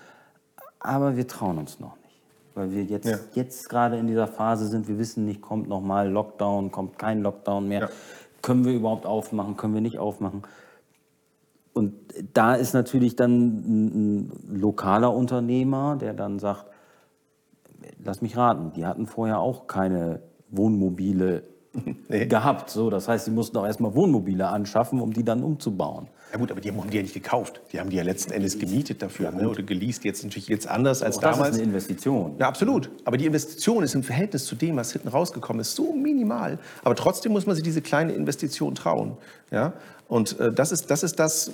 [0.80, 2.20] aber wir trauen uns noch nicht.
[2.54, 3.18] Weil wir jetzt, Ja.
[3.34, 7.22] jetzt gerade in dieser Phase sind, wir wissen nicht, kommt noch mal Lockdown, kommt kein
[7.22, 7.80] Lockdown mehr.
[7.80, 7.88] Ja.
[8.42, 10.42] Können wir überhaupt aufmachen, können wir nicht aufmachen?
[11.72, 11.94] Und
[12.34, 13.86] da ist natürlich dann ein,
[14.28, 16.66] ein lokaler Unternehmer, der dann sagt,
[18.04, 20.20] lass mich raten, die hatten vorher auch keine
[20.50, 21.42] Wohnmobile
[22.08, 22.26] Nee.
[22.26, 22.70] gehabt.
[22.70, 26.06] So, das heißt, sie mussten auch erstmal Wohnmobile anschaffen, um die dann umzubauen.
[26.32, 27.60] Ja gut, aber die haben die ja nicht gekauft.
[27.72, 29.48] Die haben die ja letzten Endes gemietet dafür ne?
[29.48, 30.04] oder geleast.
[30.04, 31.56] Jetzt natürlich jetzt anders als Auch das damals.
[31.56, 32.34] ist eine Investition.
[32.38, 32.90] Ja, absolut.
[33.04, 36.58] Aber die Investition ist im Verhältnis zu dem, was hinten rausgekommen ist, so minimal.
[36.82, 39.16] Aber trotzdem muss man sich diese kleine Investition trauen.
[39.52, 39.74] Ja?
[40.08, 41.50] Und äh, das, ist, das ist das,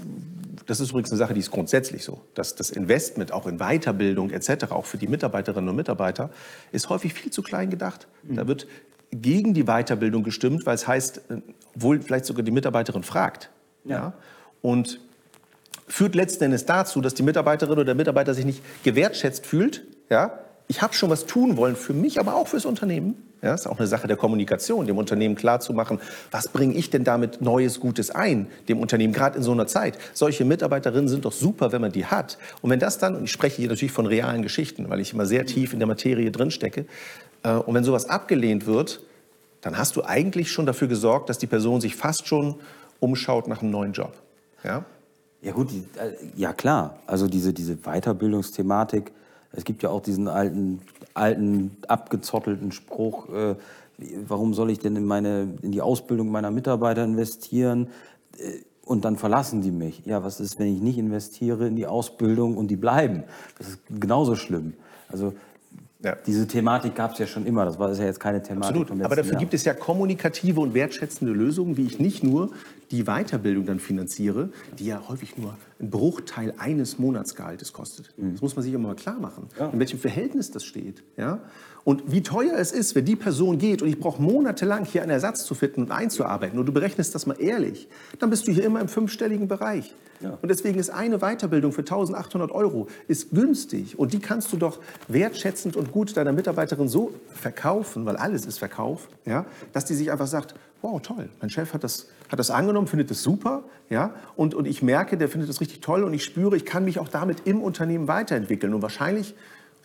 [0.66, 2.22] das ist übrigens eine Sache, die ist grundsätzlich so.
[2.34, 6.30] Dass das Investment auch in Weiterbildung etc., auch für die Mitarbeiterinnen und Mitarbeiter,
[6.72, 8.08] ist häufig viel zu klein gedacht.
[8.22, 8.66] Da wird
[9.12, 11.40] gegen die Weiterbildung gestimmt, weil es heißt, äh,
[11.74, 13.50] obwohl vielleicht sogar die Mitarbeiterin fragt.
[13.84, 14.12] Ja.
[14.62, 15.00] Und
[15.88, 19.84] führt letzten Endes dazu, dass die Mitarbeiterin oder der Mitarbeiter sich nicht gewertschätzt fühlt.
[20.08, 20.38] Ja?
[20.68, 23.29] Ich habe schon was tun wollen für mich, aber auch fürs Unternehmen.
[23.42, 25.98] Ja, ist auch eine Sache der Kommunikation, dem Unternehmen klarzumachen,
[26.30, 29.96] was bringe ich denn damit Neues, Gutes ein, dem Unternehmen, gerade in so einer Zeit.
[30.12, 32.36] Solche Mitarbeiterinnen sind doch super, wenn man die hat.
[32.60, 35.24] Und wenn das dann, und ich spreche hier natürlich von realen Geschichten, weil ich immer
[35.24, 36.84] sehr tief in der Materie drinstecke,
[37.42, 39.00] äh, und wenn sowas abgelehnt wird,
[39.62, 42.56] dann hast du eigentlich schon dafür gesorgt, dass die Person sich fast schon
[42.98, 44.12] umschaut nach einem neuen Job.
[44.64, 44.84] Ja?
[45.42, 46.98] Ja gut, die, äh, ja klar.
[47.06, 49.12] Also diese, diese Weiterbildungsthematik.
[49.52, 50.80] Es gibt ja auch diesen alten,
[51.14, 53.54] alten abgezottelten Spruch, äh,
[54.26, 57.88] warum soll ich denn in, meine, in die Ausbildung meiner Mitarbeiter investieren
[58.38, 60.02] äh, und dann verlassen die mich?
[60.06, 63.24] Ja, was ist, wenn ich nicht investiere in die Ausbildung und die bleiben?
[63.58, 64.74] Das ist genauso schlimm.
[65.08, 65.34] Also
[66.02, 66.16] Ja.
[66.26, 67.64] diese Thematik gab es ja schon immer.
[67.66, 69.04] Das war das ist ja jetzt keine Thematik Absolut.
[69.04, 69.40] Aber dafür Jahr.
[69.40, 72.50] gibt es ja kommunikative und wertschätzende Lösungen, wie ich nicht nur
[72.90, 78.12] die Weiterbildung dann finanziere, die ja häufig nur einen Bruchteil eines Monatsgehaltes kostet.
[78.16, 78.32] Mhm.
[78.32, 81.02] Das muss man sich immer mal klar machen, in welchem Verhältnis das steht.
[81.16, 81.40] Ja?
[81.84, 85.12] Und wie teuer es ist, wenn die Person geht und ich brauche monatelang hier einen
[85.12, 88.64] Ersatz zu finden und einzuarbeiten und du berechnest das mal ehrlich, dann bist du hier
[88.64, 89.94] immer im fünfstelligen Bereich.
[90.20, 90.38] Ja.
[90.42, 94.78] Und deswegen ist eine Weiterbildung für 1800 Euro ist günstig und die kannst du doch
[95.08, 100.12] wertschätzend und gut deiner Mitarbeiterin so verkaufen, weil alles ist Verkauf, ja, dass die sich
[100.12, 104.14] einfach sagt, wow, toll, mein Chef hat das, hat das angenommen, findet das super, ja,
[104.36, 106.98] und, und ich merke, der findet das richtig toll und ich spüre, ich kann mich
[106.98, 109.34] auch damit im Unternehmen weiterentwickeln und wahrscheinlich,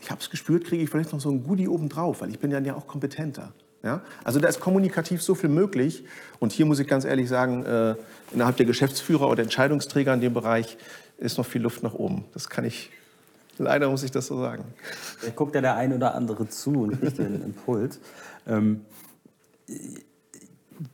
[0.02, 2.52] ich habe es gespürt, kriege ich vielleicht noch so ein Goodie obendrauf, weil ich bin
[2.52, 3.54] dann ja auch kompetenter.
[3.86, 4.02] Ja?
[4.24, 6.04] Also da ist kommunikativ so viel möglich.
[6.40, 7.96] Und hier muss ich ganz ehrlich sagen, äh,
[8.34, 10.78] innerhalb der Geschäftsführer oder Entscheidungsträger in dem Bereich
[11.18, 12.26] ist noch viel Luft nach oben.
[12.34, 12.90] Das kann ich,
[13.58, 14.66] leider muss ich das so sagen.
[15.24, 18.00] Da guckt ja der ein oder andere zu und kriegt den Impuls.
[18.48, 18.82] Ähm,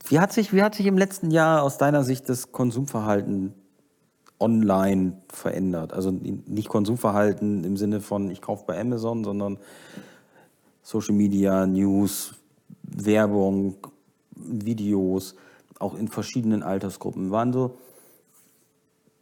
[0.08, 3.54] wie, hat sich, wie hat sich im letzten Jahr aus deiner Sicht das Konsumverhalten
[4.40, 5.94] online verändert?
[5.94, 9.58] Also nicht Konsumverhalten im Sinne von, ich kaufe bei Amazon, sondern
[10.84, 12.34] Social Media, News,
[12.84, 13.76] Werbung,
[14.36, 15.36] Videos,
[15.80, 17.32] auch in verschiedenen Altersgruppen.
[17.32, 17.78] Waren so,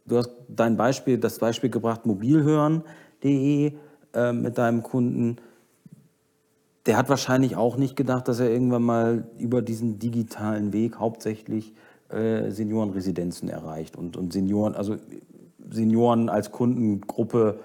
[0.06, 3.72] du hast dein Beispiel, das Beispiel gebracht, mobilhören.de
[4.14, 5.36] äh, mit deinem Kunden.
[6.86, 11.74] Der hat wahrscheinlich auch nicht gedacht, dass er irgendwann mal über diesen digitalen Weg hauptsächlich
[12.08, 14.96] äh, Seniorenresidenzen erreicht und, und Senioren, also
[15.70, 17.60] Senioren als Kundengruppe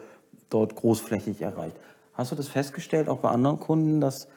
[0.49, 1.75] dort großflächig erreicht.
[2.13, 4.27] Hast du das festgestellt, auch bei anderen Kunden, dass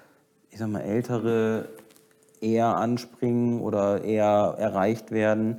[0.51, 1.69] ich sag mal, Ältere
[2.41, 5.59] eher anspringen oder eher erreicht werden?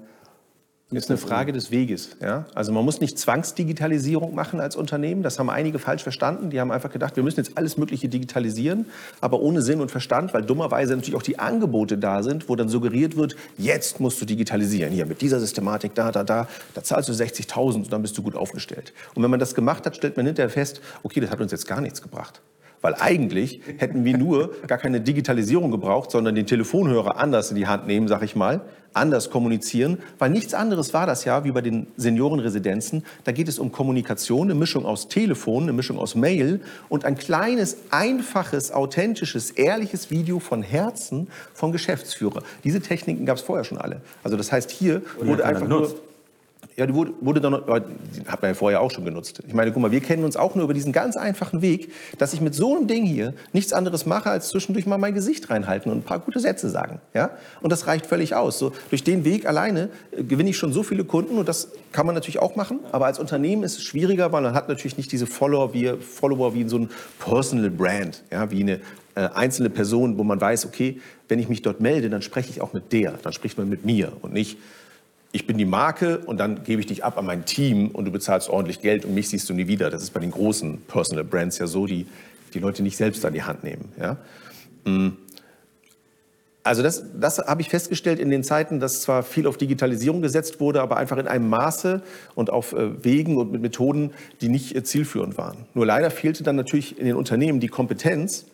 [0.91, 2.17] Das ist eine Frage des Weges.
[2.19, 2.47] Ja?
[2.55, 5.21] Also man muss nicht Zwangsdigitalisierung machen als Unternehmen.
[5.21, 6.49] Das haben einige falsch verstanden.
[6.49, 8.87] Die haben einfach gedacht, wir müssen jetzt alles Mögliche digitalisieren,
[9.21, 12.69] aber ohne Sinn und Verstand, weil dummerweise natürlich auch die Angebote da sind, wo dann
[12.69, 14.91] suggeriert wird, jetzt musst du digitalisieren.
[14.91, 18.23] Hier mit dieser Systematik, da, da, da, da zahlst du 60.000 und dann bist du
[18.23, 18.91] gut aufgestellt.
[19.13, 21.67] Und wenn man das gemacht hat, stellt man hinterher fest, okay, das hat uns jetzt
[21.67, 22.41] gar nichts gebracht.
[22.81, 27.67] Weil eigentlich hätten wir nur gar keine Digitalisierung gebraucht, sondern den Telefonhörer anders in die
[27.67, 28.61] Hand nehmen, sag ich mal,
[28.93, 33.03] anders kommunizieren, weil nichts anderes war das ja wie bei den Seniorenresidenzen.
[33.23, 37.15] Da geht es um Kommunikation, eine Mischung aus Telefon, eine Mischung aus Mail und ein
[37.15, 42.43] kleines, einfaches, authentisches, ehrliches Video von Herzen vom Geschäftsführer.
[42.63, 44.01] Diese Techniken gab es vorher schon alle.
[44.23, 45.93] Also das heißt, hier wurde einfach nur
[46.79, 49.41] ja, die wurde, wurde dann, die hat man ja vorher auch schon genutzt.
[49.45, 52.33] Ich meine, guck mal, wir kennen uns auch nur über diesen ganz einfachen Weg, dass
[52.33, 55.91] ich mit so einem Ding hier nichts anderes mache, als zwischendurch mal mein Gesicht reinhalten
[55.91, 57.01] und ein paar gute Sätze sagen.
[57.13, 57.31] Ja?
[57.61, 58.59] Und das reicht völlig aus.
[58.59, 62.05] So, durch den Weg alleine äh, gewinne ich schon so viele Kunden und das kann
[62.05, 62.79] man natürlich auch machen.
[62.93, 66.53] Aber als Unternehmen ist es schwieriger, weil man hat natürlich nicht diese Follower wie, Follower
[66.53, 66.89] wie so ein
[67.19, 68.49] Personal Brand, ja?
[68.51, 68.79] wie eine
[69.15, 72.61] äh, einzelne Person, wo man weiß, okay, wenn ich mich dort melde, dann spreche ich
[72.61, 74.57] auch mit der, dann spricht man mit mir und nicht
[75.31, 78.11] ich bin die Marke und dann gebe ich dich ab an mein Team und du
[78.11, 79.89] bezahlst ordentlich Geld und mich siehst du nie wieder.
[79.89, 82.07] Das ist bei den großen Personal Brands ja so, die
[82.53, 83.93] die Leute nicht selbst an die Hand nehmen.
[83.99, 84.17] Ja?
[84.85, 85.17] Mm.
[86.63, 90.59] Also das, das habe ich festgestellt in den Zeiten, dass zwar viel auf Digitalisierung gesetzt
[90.59, 92.03] wurde, aber einfach in einem Maße
[92.35, 94.11] und auf äh, Wegen und mit Methoden,
[94.41, 95.65] die nicht äh, zielführend waren.
[95.73, 98.45] Nur leider fehlte dann natürlich in den Unternehmen die Kompetenz,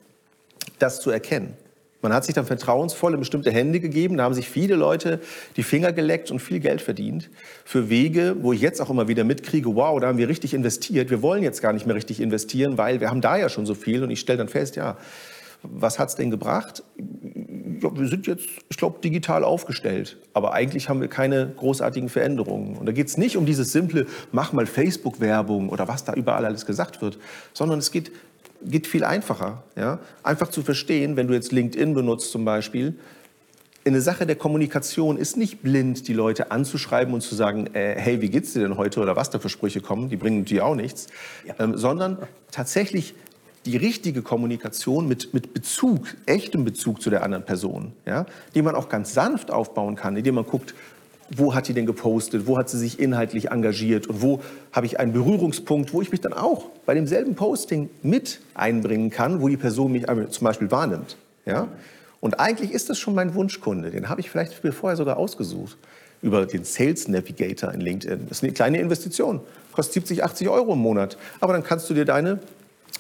[0.77, 1.57] das zu erkennen.
[2.01, 4.17] Man hat sich dann vertrauensvoll in bestimmte Hände gegeben.
[4.17, 5.19] Da haben sich viele Leute
[5.55, 7.29] die Finger geleckt und viel Geld verdient
[7.63, 11.09] für Wege, wo ich jetzt auch immer wieder mitkriege, wow, da haben wir richtig investiert.
[11.09, 13.73] Wir wollen jetzt gar nicht mehr richtig investieren, weil wir haben da ja schon so
[13.73, 14.03] viel.
[14.03, 14.97] Und ich stelle dann fest, ja,
[15.63, 16.83] was hat es denn gebracht?
[17.81, 20.17] Ja, wir sind jetzt, ich glaube, digital aufgestellt.
[20.33, 22.77] Aber eigentlich haben wir keine großartigen Veränderungen.
[22.77, 26.45] Und da geht es nicht um dieses simple, mach mal Facebook-Werbung oder was da überall
[26.45, 27.17] alles gesagt wird,
[27.53, 28.11] sondern es geht
[28.65, 29.63] geht viel einfacher.
[29.75, 29.99] Ja?
[30.23, 32.95] Einfach zu verstehen, wenn du jetzt LinkedIn benutzt zum Beispiel,
[33.87, 38.19] eine Sache der Kommunikation ist nicht blind, die Leute anzuschreiben und zu sagen, äh, hey,
[38.19, 40.73] wie geht's dir denn heute oder was da für Sprüche kommen, die bringen dir auch
[40.73, 41.07] nichts,
[41.47, 41.53] ja.
[41.59, 42.17] ähm, sondern
[42.51, 43.13] tatsächlich
[43.65, 48.25] die richtige Kommunikation mit, mit Bezug, echtem Bezug zu der anderen Person, ja,
[48.55, 50.73] die man auch ganz sanft aufbauen kann, indem man guckt,
[51.29, 54.99] wo hat die denn gepostet, wo hat sie sich inhaltlich engagiert und wo habe ich
[54.99, 59.57] einen Berührungspunkt, wo ich mich dann auch bei demselben Posting mit einbringen kann, wo die
[59.57, 61.17] Person mich zum Beispiel wahrnimmt.
[61.45, 61.67] Ja?
[62.21, 65.77] Und eigentlich ist das schon mein Wunschkunde, den habe ich vielleicht vorher sogar ausgesucht
[66.21, 68.27] über den Sales Navigator in LinkedIn.
[68.29, 69.41] Das ist eine kleine Investition,
[69.73, 71.17] kostet 70, 80 Euro im Monat.
[71.39, 72.39] Aber dann kannst du dir deine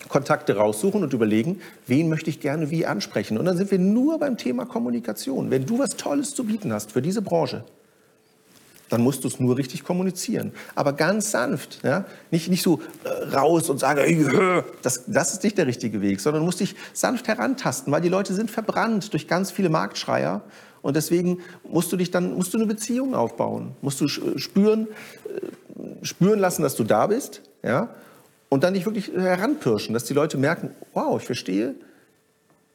[0.09, 3.37] Kontakte raussuchen und überlegen, wen möchte ich gerne wie ansprechen.
[3.37, 5.49] Und dann sind wir nur beim Thema Kommunikation.
[5.49, 7.63] Wenn du was Tolles zu bieten hast für diese Branche,
[8.95, 10.53] dann musst du es nur richtig kommunizieren.
[10.73, 12.05] Aber ganz sanft, ja?
[12.31, 16.21] nicht, nicht so äh, raus und sagen, äh, das, das ist nicht der richtige Weg,
[16.21, 20.43] sondern du musst dich sanft herantasten, weil die Leute sind verbrannt durch ganz viele Marktschreier
[20.81, 24.87] Und deswegen musst du dich dann, musst du eine Beziehung aufbauen, musst du spüren,
[25.27, 27.89] äh, spüren lassen, dass du da bist, ja,
[28.47, 31.75] und dann nicht wirklich heranpirschen, dass die Leute merken, wow, ich verstehe,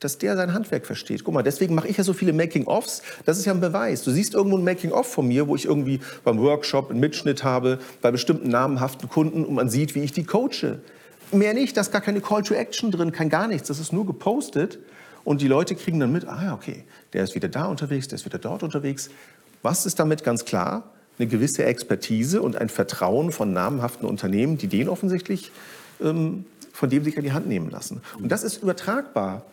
[0.00, 1.24] dass der sein Handwerk versteht.
[1.24, 3.02] Guck mal, deswegen mache ich ja so viele Making-ofs.
[3.26, 4.02] Das ist ja ein Beweis.
[4.02, 7.78] Du siehst irgendwo ein Making-of von mir, wo ich irgendwie beim Workshop einen Mitschnitt habe,
[8.00, 10.80] bei bestimmten namenhaften Kunden und man sieht, wie ich die coache.
[11.32, 13.68] Mehr nicht, da ist gar keine Call to Action drin, kein gar nichts.
[13.68, 14.78] Das ist nur gepostet
[15.22, 18.16] und die Leute kriegen dann mit, ah ja, okay, der ist wieder da unterwegs, der
[18.16, 19.10] ist wieder dort unterwegs.
[19.62, 20.90] Was ist damit ganz klar?
[21.18, 25.52] Eine gewisse Expertise und ein Vertrauen von namenhaften Unternehmen, die den offensichtlich
[26.00, 28.00] ähm, von dem sich an die Hand nehmen lassen.
[28.18, 29.44] Und das ist übertragbar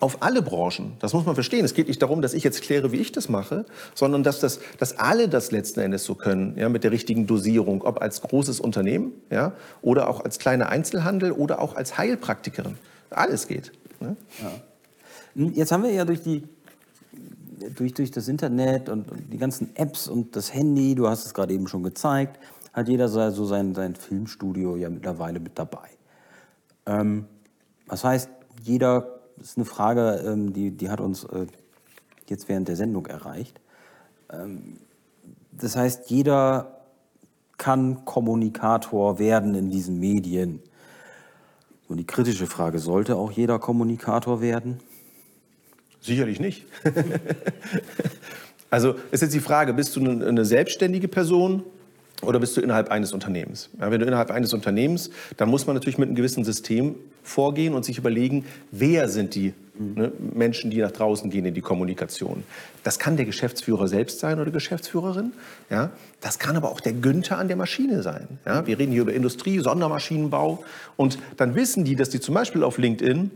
[0.00, 0.94] auf alle Branchen.
[1.00, 1.64] Das muss man verstehen.
[1.64, 4.60] Es geht nicht darum, dass ich jetzt kläre, wie ich das mache, sondern dass, das,
[4.78, 8.60] dass alle das letzten Endes so können, ja, mit der richtigen Dosierung, ob als großes
[8.60, 12.76] Unternehmen ja, oder auch als kleiner Einzelhandel oder auch als Heilpraktikerin.
[13.10, 13.72] Alles geht.
[14.00, 14.16] Ne?
[14.42, 15.50] Ja.
[15.52, 16.44] Jetzt haben wir ja durch, die,
[17.74, 21.34] durch, durch das Internet und, und die ganzen Apps und das Handy, du hast es
[21.34, 22.38] gerade eben schon gezeigt,
[22.72, 25.88] hat jeder so sein, sein Filmstudio ja mittlerweile mit dabei.
[26.86, 27.26] Ähm,
[27.88, 28.28] das heißt,
[28.62, 31.46] jeder das ist eine Frage, ähm, die, die hat uns äh,
[32.28, 33.60] jetzt während der Sendung erreicht.
[34.32, 34.78] Ähm,
[35.52, 36.80] das heißt, jeder
[37.56, 40.60] kann Kommunikator werden in diesen Medien.
[41.88, 44.80] Und die kritische Frage, sollte auch jeder Kommunikator werden?
[46.00, 46.66] Sicherlich nicht.
[48.70, 51.62] also ist jetzt die Frage, bist du eine selbstständige Person
[52.26, 53.70] oder bist du innerhalb eines Unternehmens?
[53.80, 57.74] Ja, wenn du innerhalb eines Unternehmens, dann muss man natürlich mit einem gewissen System vorgehen
[57.74, 62.44] und sich überlegen, wer sind die ne, Menschen, die nach draußen gehen in die Kommunikation.
[62.82, 65.32] Das kann der Geschäftsführer selbst sein oder Geschäftsführerin.
[65.70, 65.90] Ja?
[66.20, 68.28] Das kann aber auch der Günther an der Maschine sein.
[68.44, 68.66] Ja?
[68.66, 70.64] Wir reden hier über Industrie, Sondermaschinenbau.
[70.96, 73.30] Und dann wissen die, dass die zum Beispiel auf LinkedIn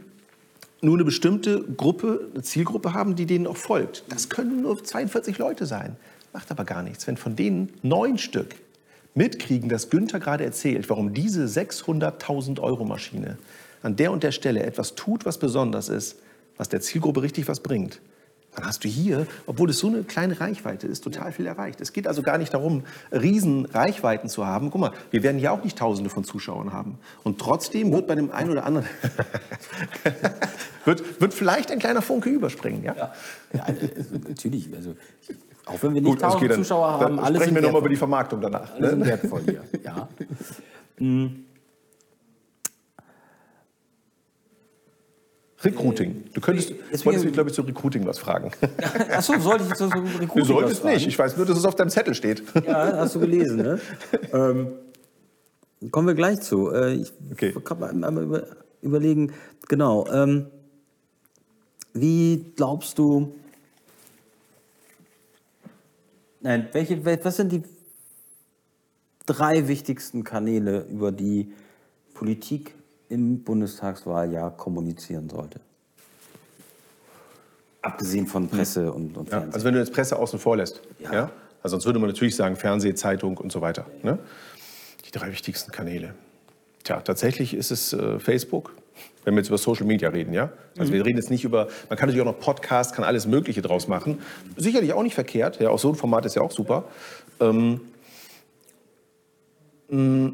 [0.80, 4.04] nur eine bestimmte Gruppe, eine Zielgruppe haben, die denen auch folgt.
[4.08, 5.96] Das können nur 42 Leute sein.
[6.32, 7.06] Macht aber gar nichts.
[7.06, 8.54] Wenn von denen neun Stück
[9.18, 13.36] mitkriegen, dass Günther gerade erzählt, warum diese 600.000 Euro Maschine
[13.82, 16.16] an der und der Stelle etwas tut, was besonders ist,
[16.56, 18.00] was der Zielgruppe richtig was bringt,
[18.54, 21.80] dann hast du hier, obwohl es so eine kleine Reichweite ist, total viel erreicht.
[21.80, 24.70] Es geht also gar nicht darum, riesen Reichweiten zu haben.
[24.70, 26.98] Guck mal, wir werden ja auch nicht Tausende von Zuschauern haben.
[27.22, 28.86] Und trotzdem wird bei dem einen oder anderen
[30.84, 32.82] wird, wird vielleicht ein kleiner Funke überspringen.
[32.82, 33.12] Ja, ja,
[33.52, 33.66] ja
[34.26, 34.74] natürlich.
[34.74, 34.96] Also
[35.68, 37.88] auch wenn wir nicht Gut, tausend dann, Zuschauer haben, dann alles sprechen wir nochmal über
[37.88, 38.74] die Vermarktung danach.
[38.74, 39.06] Alles ne?
[39.06, 39.62] wertvoll hier.
[39.84, 40.08] Ja.
[40.98, 41.44] Hm.
[45.62, 46.24] Recruiting.
[46.32, 48.50] Du könntest, Deswegen, wolltest mich, glaube ich, zu Recruiting was fragen.
[49.10, 51.06] Achso, sollte ich zu Recruiting Du solltest nicht.
[51.06, 52.42] Ich weiß nur, dass es auf deinem Zettel steht.
[52.66, 53.80] Ja, hast du gelesen, ne?
[54.32, 54.72] ähm,
[55.90, 56.70] kommen wir gleich zu.
[56.70, 57.54] Äh, ich okay.
[57.64, 58.46] kann mal einmal über,
[58.82, 59.32] überlegen,
[59.68, 60.06] genau.
[60.12, 60.46] Ähm,
[61.92, 63.34] wie glaubst du,
[66.40, 67.62] Nein, welche, was sind die
[69.26, 71.52] drei wichtigsten Kanäle, über die
[72.14, 72.74] Politik
[73.08, 75.60] im Bundestagswahljahr kommunizieren sollte?
[77.82, 79.50] Abgesehen von Presse und, und Fernsehen.
[79.50, 81.12] Ja, also wenn du jetzt Presse außen vor lässt, ja.
[81.12, 81.30] ja?
[81.62, 83.86] Also sonst würde man natürlich sagen Fernseh, Zeitung und so weiter.
[84.02, 84.18] Ne?
[85.04, 86.14] Die drei wichtigsten Kanäle.
[86.84, 88.74] Tja, tatsächlich ist es äh, Facebook,
[89.28, 90.50] wenn wir jetzt über Social Media reden, ja?
[90.78, 90.96] Also mhm.
[90.96, 93.86] wir reden jetzt nicht über, man kann natürlich auch noch Podcast, kann alles Mögliche draus
[93.86, 94.20] machen.
[94.56, 96.84] Sicherlich auch nicht verkehrt, ja, auch so ein Format ist ja auch super.
[97.40, 97.80] Ähm,
[99.90, 100.28] mm,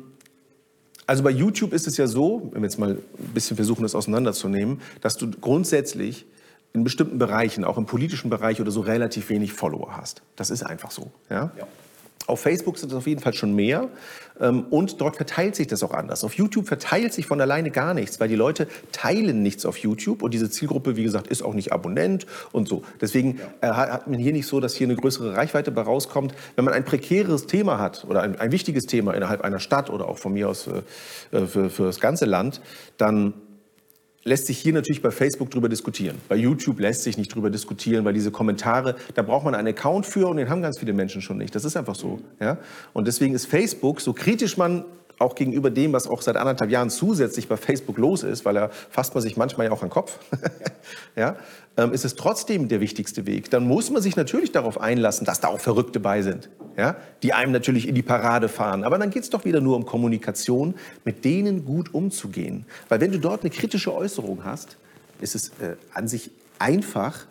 [1.06, 3.96] also bei YouTube ist es ja so, wenn wir jetzt mal ein bisschen versuchen, das
[3.96, 6.24] auseinanderzunehmen, dass du grundsätzlich
[6.72, 10.22] in bestimmten Bereichen, auch im politischen Bereich oder so, relativ wenig Follower hast.
[10.36, 11.10] Das ist einfach so.
[11.28, 11.52] Ja?
[11.58, 11.66] ja.
[12.26, 13.88] Auf Facebook sind es auf jeden Fall schon mehr
[14.40, 16.24] ähm, und dort verteilt sich das auch anders.
[16.24, 20.22] Auf YouTube verteilt sich von alleine gar nichts, weil die Leute teilen nichts auf YouTube
[20.22, 22.82] und diese Zielgruppe, wie gesagt, ist auch nicht Abonnent und so.
[23.00, 26.34] Deswegen äh, hat man hier nicht so, dass hier eine größere Reichweite bei rauskommt.
[26.56, 30.08] Wenn man ein prekäres Thema hat oder ein, ein wichtiges Thema innerhalb einer Stadt oder
[30.08, 32.62] auch von mir aus äh, äh für, für das ganze Land,
[32.96, 33.34] dann
[34.24, 36.16] lässt sich hier natürlich bei Facebook drüber diskutieren.
[36.28, 40.06] Bei YouTube lässt sich nicht drüber diskutieren, weil diese Kommentare, da braucht man einen Account
[40.06, 41.54] für und den haben ganz viele Menschen schon nicht.
[41.54, 42.20] Das ist einfach so.
[42.40, 42.58] Ja?
[42.92, 44.84] Und deswegen ist Facebook, so kritisch man
[45.18, 48.70] auch gegenüber dem, was auch seit anderthalb Jahren zusätzlich bei Facebook los ist, weil da
[48.90, 50.18] fasst man sich manchmal ja auch an den Kopf,
[51.16, 51.36] ja,
[51.76, 53.50] ähm, ist es trotzdem der wichtigste Weg.
[53.50, 57.32] Dann muss man sich natürlich darauf einlassen, dass da auch Verrückte bei sind, ja, die
[57.32, 58.84] einem natürlich in die Parade fahren.
[58.84, 62.66] Aber dann geht es doch wieder nur um Kommunikation, mit denen gut umzugehen.
[62.88, 64.76] Weil wenn du dort eine kritische Äußerung hast,
[65.20, 67.26] ist es äh, an sich einfach,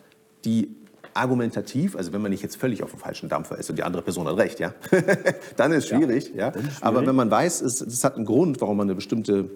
[0.46, 0.76] die
[1.14, 4.02] argumentativ, also wenn man nicht jetzt völlig auf dem falschen Dampfer ist und die andere
[4.02, 4.74] Person hat recht, ja,
[5.58, 6.36] dann ist schwierig, ja.
[6.36, 6.48] ja.
[6.50, 6.84] Ist schwierig.
[6.84, 9.50] Aber wenn man weiß, es, es hat einen Grund, warum man eine bestimmte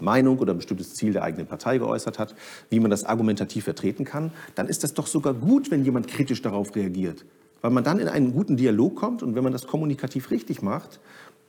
[0.00, 2.34] Meinung oder ein bestimmtes Ziel der eigenen Partei geäußert hat,
[2.70, 6.42] wie man das argumentativ vertreten kann, dann ist das doch sogar gut, wenn jemand kritisch
[6.42, 7.24] darauf reagiert.
[7.60, 11.00] Weil man dann in einen guten Dialog kommt und wenn man das kommunikativ richtig macht,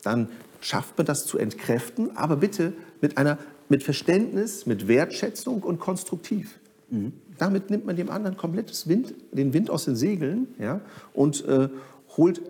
[0.01, 0.29] dann
[0.61, 3.37] schafft man das zu entkräften, aber bitte mit, einer,
[3.67, 6.59] mit Verständnis, mit Wertschätzung und konstruktiv.
[6.89, 7.13] Mhm.
[7.39, 10.81] Damit nimmt man dem anderen komplett Wind, den Wind aus den Segeln ja,
[11.13, 11.69] und äh,
[12.17, 12.41] holt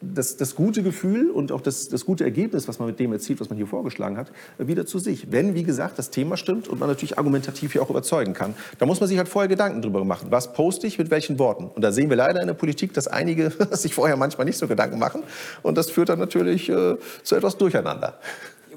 [0.00, 3.40] das, das, gute Gefühl und auch das, das, gute Ergebnis, was man mit dem erzielt,
[3.40, 5.32] was man hier vorgeschlagen hat, wieder zu sich.
[5.32, 8.86] Wenn, wie gesagt, das Thema stimmt und man natürlich argumentativ hier auch überzeugen kann, da
[8.86, 10.28] muss man sich halt vorher Gedanken drüber machen.
[10.30, 11.70] Was poste ich mit welchen Worten?
[11.74, 14.68] Und da sehen wir leider in der Politik, dass einige sich vorher manchmal nicht so
[14.68, 15.22] Gedanken machen.
[15.62, 18.18] Und das führt dann natürlich äh, zu etwas Durcheinander.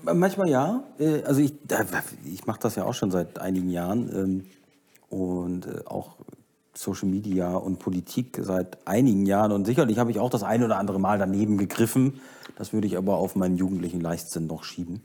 [0.03, 0.83] Manchmal ja.
[0.99, 1.53] Äh, also ich,
[2.25, 4.45] ich mache das ja auch schon seit einigen Jahren.
[5.09, 6.15] Und äh, auch
[6.73, 9.51] Social Media und Politik seit einigen Jahren.
[9.51, 12.21] Und sicherlich habe ich auch das ein oder andere Mal daneben gegriffen.
[12.55, 15.03] Das würde ich aber auf meinen jugendlichen Leichtsinn noch schieben.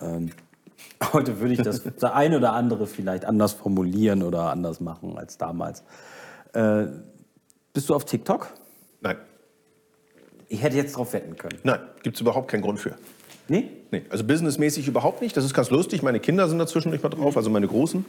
[0.00, 0.30] Ähm,
[1.12, 5.36] heute würde ich das, das ein oder andere vielleicht anders formulieren oder anders machen als
[5.36, 5.82] damals.
[6.52, 6.86] Äh,
[7.72, 8.48] bist du auf TikTok?
[9.00, 9.16] Nein.
[10.48, 11.58] Ich hätte jetzt darauf wetten können.
[11.62, 12.96] Nein, gibt es überhaupt keinen Grund für.
[13.46, 13.68] Nee?
[13.90, 15.36] Nee, also businessmäßig überhaupt nicht.
[15.36, 16.02] Das ist ganz lustig.
[16.02, 18.04] Meine Kinder sind dazwischen nicht mal drauf, also meine Großen.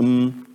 [0.00, 0.46] Ähm,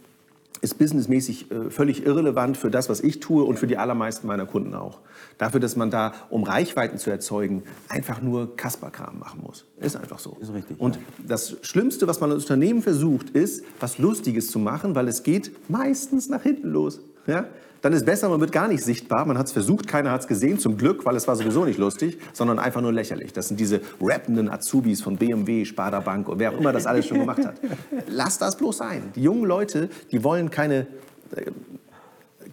[0.61, 4.45] ist businessmäßig äh, völlig irrelevant für das, was ich tue und für die allermeisten meiner
[4.45, 4.99] Kunden auch.
[5.37, 9.65] Dafür, dass man da, um Reichweiten zu erzeugen, einfach nur Kasperkram machen muss.
[9.79, 10.37] Ist einfach so.
[10.39, 10.79] Ist richtig.
[10.79, 11.01] Und ja.
[11.27, 15.69] das Schlimmste, was man als Unternehmen versucht, ist, was Lustiges zu machen, weil es geht
[15.69, 17.01] meistens nach hinten los.
[17.25, 17.45] Ja?
[17.81, 19.25] Dann ist besser, man wird gar nicht sichtbar.
[19.25, 21.79] Man hat es versucht, keiner hat es gesehen, zum Glück, weil es war sowieso nicht
[21.79, 23.33] lustig, sondern einfach nur lächerlich.
[23.33, 27.07] Das sind diese rappenden Azubis von BMW, Sparda Bank und wer auch immer das alles
[27.07, 27.59] schon gemacht hat.
[28.07, 29.11] Lass das bloß sein.
[29.15, 30.87] Die jungen Leute, die wollen keine,
[31.35, 31.51] äh,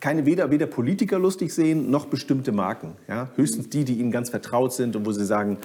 [0.00, 2.92] keine weder, weder Politiker lustig sehen, noch bestimmte Marken.
[3.06, 3.28] Ja?
[3.36, 5.58] Höchstens die, die ihnen ganz vertraut sind und wo sie sagen,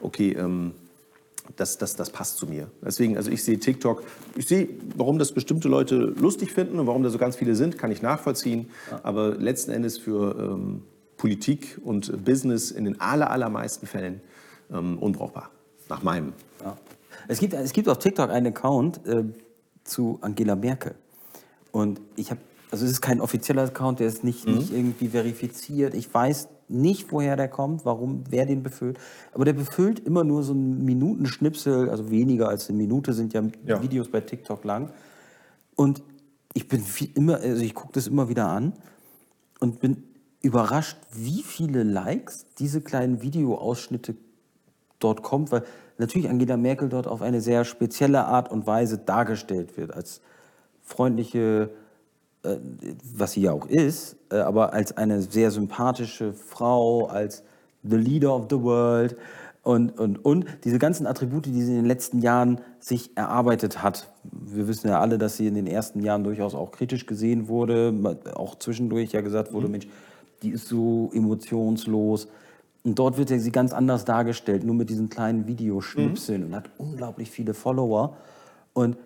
[0.00, 0.72] okay, ähm,
[1.56, 2.70] das, das, das passt zu mir.
[2.84, 4.02] Deswegen, also ich sehe TikTok,
[4.36, 7.78] ich sehe, warum das bestimmte Leute lustig finden und warum da so ganz viele sind,
[7.78, 8.70] kann ich nachvollziehen.
[8.90, 9.00] Ja.
[9.02, 10.82] Aber letzten Endes für ähm,
[11.16, 14.20] Politik und Business in den aller, allermeisten Fällen
[14.72, 15.50] ähm, unbrauchbar,
[15.88, 16.32] nach meinem.
[16.62, 16.76] Ja.
[17.26, 19.24] Es, gibt, es gibt auf TikTok einen Account äh,
[19.84, 20.94] zu Angela Merkel.
[21.72, 22.40] Und ich habe,
[22.70, 24.56] also es ist kein offizieller Account, der ist nicht, mhm.
[24.56, 25.94] nicht irgendwie verifiziert.
[25.94, 28.98] Ich weiß nicht, woher der kommt, warum, wer den befüllt.
[29.32, 33.42] Aber der befüllt immer nur so einen Minutenschnipsel, also weniger als eine Minute sind ja,
[33.66, 33.82] ja.
[33.82, 34.90] Videos bei TikTok lang.
[35.76, 36.02] Und
[36.54, 36.82] ich bin
[37.14, 38.72] immer, also ich gucke das immer wieder an
[39.60, 40.04] und bin
[40.42, 44.16] überrascht, wie viele Likes diese kleinen Videoausschnitte
[44.98, 45.64] dort kommt, weil
[45.98, 50.20] natürlich Angela Merkel dort auf eine sehr spezielle Art und Weise dargestellt wird, als
[50.82, 51.70] freundliche,
[53.16, 57.42] was sie ja auch ist, äh, aber als eine sehr sympathische Frau, als
[57.82, 59.16] the leader of the world
[59.62, 64.08] und, und, und diese ganzen Attribute, die sie in den letzten Jahren sich erarbeitet hat.
[64.22, 67.92] Wir wissen ja alle, dass sie in den ersten Jahren durchaus auch kritisch gesehen wurde,
[68.34, 69.72] auch zwischendurch ja gesagt wurde, mhm.
[69.72, 69.88] Mensch,
[70.42, 72.28] die ist so emotionslos.
[72.84, 76.46] Und dort wird sie ganz anders dargestellt, nur mit diesen kleinen Videoschnipseln mhm.
[76.46, 78.16] und hat unglaublich viele Follower.
[78.72, 78.96] Und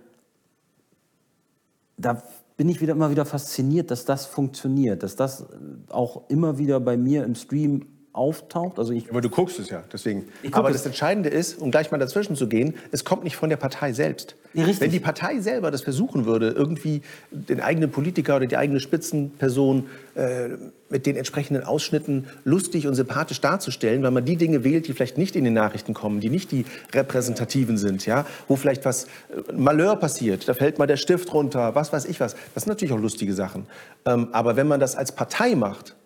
[1.97, 2.23] da
[2.57, 5.47] bin ich wieder immer wieder fasziniert, dass das funktioniert, dass das
[5.89, 8.79] auch immer wieder bei mir im Stream auftaucht.
[8.79, 10.29] Also ich Aber du guckst es ja, deswegen.
[10.53, 13.57] Aber das Entscheidende ist, um gleich mal dazwischen zu gehen, es kommt nicht von der
[13.57, 14.37] Partei selbst.
[14.53, 17.01] Ja, Wenn die Partei selber das versuchen würde, irgendwie
[17.31, 20.49] den eigenen Politiker oder die eigene Spitzenperson äh,
[20.91, 25.17] mit den entsprechenden Ausschnitten lustig und sympathisch darzustellen, weil man die Dinge wählt, die vielleicht
[25.17, 29.53] nicht in den Nachrichten kommen, die nicht die repräsentativen sind, ja, wo vielleicht was äh,
[29.55, 32.37] Malheur passiert, da fällt mal der Stift runter, was weiß ich was.
[32.55, 33.65] Das sind natürlich auch lustige Sachen.
[34.05, 35.97] Ähm, aber wenn man das als Partei macht,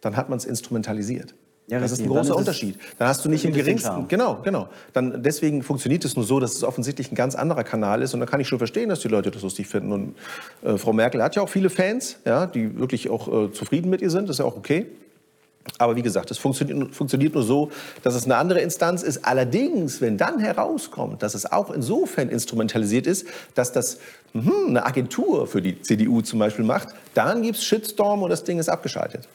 [0.00, 1.34] dann hat man es instrumentalisiert.
[1.72, 2.78] Ja, das ist ein großer Unterschied.
[2.98, 4.06] Dann hast du nicht den geringsten.
[4.06, 4.68] Genau, genau.
[4.92, 8.12] Dann deswegen funktioniert es nur so, dass es offensichtlich ein ganz anderer Kanal ist.
[8.12, 9.90] Und da kann ich schon verstehen, dass die Leute das lustig finden.
[9.90, 10.14] Und
[10.62, 14.02] äh, Frau Merkel hat ja auch viele Fans, ja, die wirklich auch äh, zufrieden mit
[14.02, 14.28] ihr sind.
[14.28, 14.84] Das ist ja auch okay.
[15.78, 17.70] Aber wie gesagt, es funktioniert, funktioniert, nur so,
[18.02, 19.24] dass es eine andere Instanz ist.
[19.24, 23.98] Allerdings, wenn dann herauskommt, dass es auch insofern instrumentalisiert ist, dass das
[24.34, 28.44] mh, eine Agentur für die CDU zum Beispiel macht, dann gibt es Shitstorm und das
[28.44, 29.26] Ding ist abgeschaltet.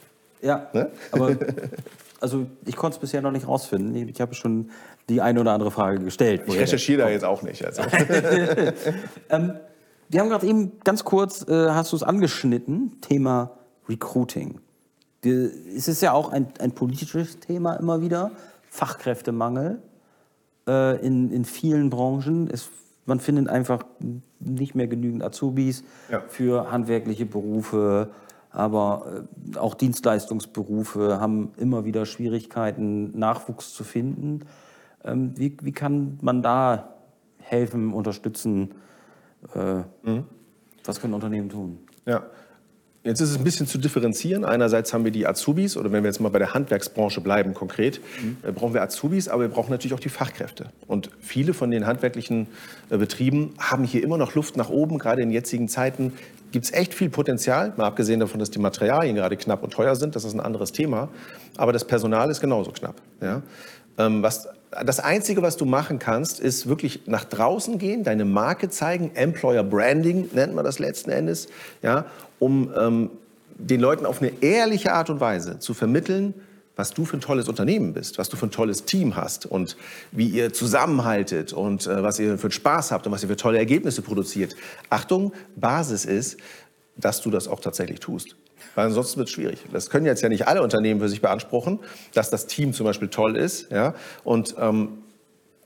[0.43, 0.91] Ja, ne?
[1.11, 1.35] aber
[2.19, 3.95] also ich konnte es bisher noch nicht rausfinden.
[4.07, 4.69] Ich habe schon
[5.09, 6.43] die eine oder andere Frage gestellt.
[6.47, 7.63] Ich recherchiere da jetzt auch nicht.
[7.65, 7.81] Also.
[9.29, 9.53] ähm,
[10.09, 13.51] wir haben gerade eben ganz kurz, äh, hast du es angeschnitten, Thema
[13.89, 14.59] Recruiting.
[15.21, 18.31] Wir, es ist ja auch ein, ein politisches Thema immer wieder,
[18.69, 19.81] Fachkräftemangel
[20.67, 22.49] äh, in, in vielen Branchen.
[22.51, 22.69] Es,
[23.05, 23.85] man findet einfach
[24.39, 26.21] nicht mehr genügend Azubis ja.
[26.27, 28.09] für handwerkliche Berufe,
[28.51, 34.41] aber äh, auch Dienstleistungsberufe haben immer wieder Schwierigkeiten, Nachwuchs zu finden.
[35.03, 36.95] Ähm, wie, wie kann man da
[37.39, 38.71] helfen, unterstützen?
[39.53, 39.83] Äh,
[40.85, 41.79] Was können Unternehmen tun?
[42.05, 42.23] Ja.
[43.03, 44.43] Jetzt ist es ein bisschen zu differenzieren.
[44.43, 48.01] Einerseits haben wir die Azubis, oder wenn wir jetzt mal bei der Handwerksbranche bleiben konkret,
[48.43, 50.71] äh, brauchen wir Azubis, aber wir brauchen natürlich auch die Fachkräfte.
[50.87, 52.47] Und viele von den handwerklichen
[52.89, 54.97] Betrieben haben hier immer noch Luft nach oben.
[54.97, 56.13] Gerade in jetzigen Zeiten
[56.51, 59.95] gibt es echt viel Potenzial, mal abgesehen davon, dass die Materialien gerade knapp und teuer
[59.95, 60.15] sind.
[60.15, 61.09] Das ist ein anderes Thema.
[61.57, 62.95] Aber das Personal ist genauso knapp.
[63.21, 63.41] Ja?
[63.97, 64.47] Ähm, was,
[64.85, 69.63] das Einzige, was du machen kannst, ist wirklich nach draußen gehen, deine Marke zeigen, Employer
[69.63, 71.47] Branding nennt man das letzten Endes,
[71.81, 72.05] ja,
[72.39, 73.09] um ähm,
[73.57, 76.33] den Leuten auf eine ehrliche Art und Weise zu vermitteln,
[76.77, 79.75] was du für ein tolles Unternehmen bist, was du für ein tolles Team hast und
[80.11, 83.57] wie ihr zusammenhaltet und äh, was ihr für Spaß habt und was ihr für tolle
[83.57, 84.55] Ergebnisse produziert.
[84.89, 86.37] Achtung, Basis ist,
[86.95, 88.37] dass du das auch tatsächlich tust.
[88.75, 89.59] Weil ansonsten wird es schwierig.
[89.71, 91.79] Das können jetzt ja nicht alle Unternehmen für sich beanspruchen,
[92.13, 93.71] dass das Team zum Beispiel toll ist.
[93.71, 93.95] Ja?
[94.23, 94.99] Und ähm,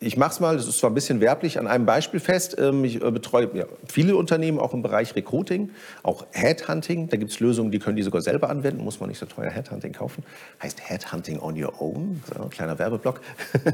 [0.04, 2.58] ich mache es mal, das ist zwar ein bisschen werblich, an einem Beispiel fest.
[2.58, 5.70] Ähm, ich äh, betreue ja, viele Unternehmen auch im Bereich Recruiting,
[6.02, 7.08] auch Headhunting.
[7.10, 9.52] Da gibt es Lösungen, die können die sogar selber anwenden, muss man nicht so teuer
[9.52, 10.24] Headhunting kaufen.
[10.62, 13.22] Heißt Headhunting on your own, so, ein kleiner Werbeblock.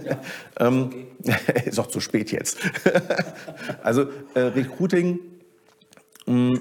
[0.05, 0.19] Ja,
[0.67, 1.61] ähm, okay.
[1.65, 2.57] ist auch zu spät jetzt.
[3.81, 5.19] also äh, Recruiting.
[6.25, 6.59] Mh,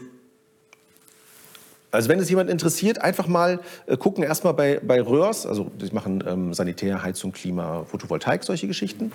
[1.90, 5.92] also wenn es jemand interessiert, einfach mal äh, gucken, erstmal bei, bei Röhrs, also die
[5.94, 9.12] machen ähm, Sanitär, Heizung, Klima, Photovoltaik, solche Geschichten.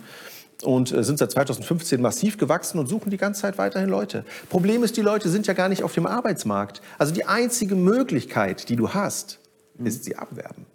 [0.63, 4.25] Und äh, sind seit 2015 massiv gewachsen und suchen die ganze Zeit weiterhin Leute.
[4.49, 6.81] Problem ist, die Leute sind ja gar nicht auf dem Arbeitsmarkt.
[6.97, 9.39] Also die einzige Möglichkeit, die du hast,
[9.83, 10.65] ist sie abwerben.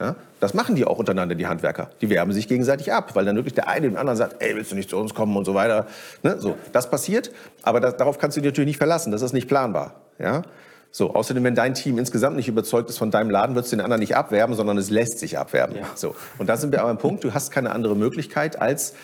[0.00, 0.16] Ja?
[0.40, 1.90] Das machen die auch untereinander, die Handwerker.
[2.00, 4.72] Die werben sich gegenseitig ab, weil dann wirklich der eine dem anderen sagt, ey, willst
[4.72, 5.86] du nicht zu uns kommen und so weiter.
[6.22, 6.40] Ne?
[6.40, 7.30] So, das passiert,
[7.62, 9.12] aber das, darauf kannst du dich natürlich nicht verlassen.
[9.12, 10.02] Das ist nicht planbar.
[10.18, 10.42] Ja?
[10.96, 13.80] So, außerdem, wenn dein Team insgesamt nicht überzeugt ist von deinem Laden, wird es den
[13.80, 15.74] anderen nicht abwerben, sondern es lässt sich abwerben.
[15.74, 15.86] Ja.
[15.96, 16.14] So.
[16.38, 18.94] Und da sind wir aber am Punkt, du hast keine andere Möglichkeit, als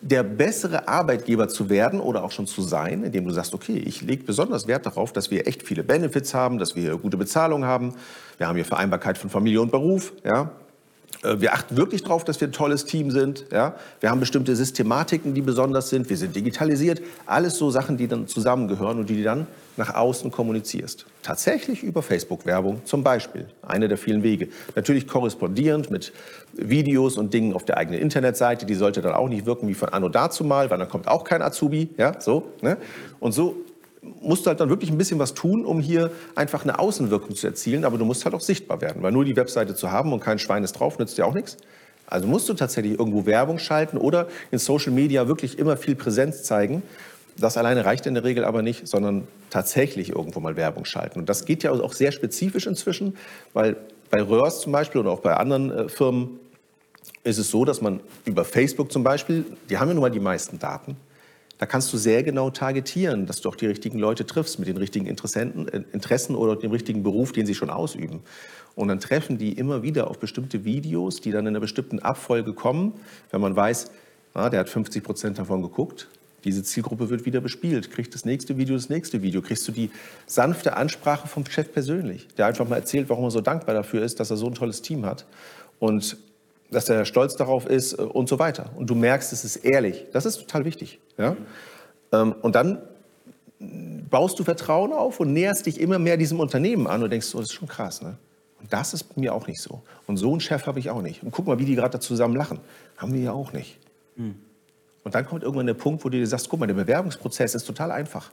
[0.00, 4.02] der bessere Arbeitgeber zu werden oder auch schon zu sein, indem du sagst, okay, ich
[4.02, 7.94] lege besonders Wert darauf, dass wir echt viele Benefits haben, dass wir gute Bezahlung haben,
[8.38, 10.50] wir haben hier Vereinbarkeit von Familie und Beruf, ja,
[11.22, 13.46] wir achten wirklich darauf, dass wir ein tolles Team sind.
[13.52, 13.76] Ja?
[14.00, 16.10] Wir haben bestimmte Systematiken, die besonders sind.
[16.10, 17.00] Wir sind digitalisiert.
[17.26, 19.46] Alles so Sachen, die dann zusammengehören und die du dann
[19.76, 21.06] nach außen kommunizierst.
[21.22, 23.46] Tatsächlich über Facebook-Werbung zum Beispiel.
[23.62, 24.48] Eine der vielen Wege.
[24.74, 26.12] Natürlich korrespondierend mit
[26.52, 28.66] Videos und Dingen auf der eigenen Internetseite.
[28.66, 31.24] Die sollte dann auch nicht wirken wie von Anno dazu mal, weil dann kommt auch
[31.24, 31.90] kein Azubi.
[31.96, 32.76] Ja, so, ne?
[33.20, 33.56] Und so
[34.02, 37.46] musst du halt dann wirklich ein bisschen was tun, um hier einfach eine Außenwirkung zu
[37.46, 40.20] erzielen, aber du musst halt auch sichtbar werden, weil nur die Webseite zu haben und
[40.20, 41.56] kein Schwein ist drauf, nützt dir auch nichts.
[42.06, 46.42] Also musst du tatsächlich irgendwo Werbung schalten oder in Social Media wirklich immer viel Präsenz
[46.42, 46.82] zeigen.
[47.38, 51.20] Das alleine reicht in der Regel aber nicht, sondern tatsächlich irgendwo mal Werbung schalten.
[51.20, 53.16] Und das geht ja auch sehr spezifisch inzwischen,
[53.54, 53.76] weil
[54.10, 56.40] bei Röhrs zum Beispiel oder auch bei anderen äh, Firmen
[57.24, 60.20] ist es so, dass man über Facebook zum Beispiel, die haben ja nun mal die
[60.20, 60.96] meisten Daten,
[61.62, 64.78] da kannst du sehr genau targetieren, dass du auch die richtigen Leute triffst mit den
[64.78, 68.24] richtigen Interessenten, äh, Interessen oder dem richtigen Beruf, den sie schon ausüben.
[68.74, 72.52] Und dann treffen die immer wieder auf bestimmte Videos, die dann in einer bestimmten Abfolge
[72.52, 72.94] kommen.
[73.30, 73.92] Wenn man weiß,
[74.34, 76.08] ah, der hat 50 Prozent davon geguckt,
[76.42, 77.92] diese Zielgruppe wird wieder bespielt.
[77.92, 79.40] Kriegt das nächste Video das nächste Video.
[79.40, 79.92] Kriegst du die
[80.26, 84.18] sanfte Ansprache vom Chef persönlich, der einfach mal erzählt, warum er so dankbar dafür ist,
[84.18, 85.26] dass er so ein tolles Team hat.
[85.78, 86.16] Und
[86.72, 88.70] dass er stolz darauf ist äh, und so weiter.
[88.76, 90.06] Und du merkst, es ist ehrlich.
[90.12, 91.00] Das ist total wichtig.
[91.16, 91.36] Ja?
[92.12, 92.34] Mhm.
[92.42, 92.82] Und dann
[94.10, 97.38] baust du Vertrauen auf und näherst dich immer mehr diesem Unternehmen an und denkst, so,
[97.38, 98.02] das ist schon krass.
[98.02, 98.16] Ne?
[98.60, 99.82] Und das ist mir auch nicht so.
[100.06, 101.22] Und so einen Chef habe ich auch nicht.
[101.22, 102.60] Und guck mal, wie die gerade zusammen lachen.
[102.96, 103.78] Haben wir ja auch nicht.
[104.16, 104.34] Mhm.
[105.04, 107.64] Und dann kommt irgendwann der Punkt, wo du dir sagst, guck mal, der Bewerbungsprozess ist
[107.64, 108.30] total einfach.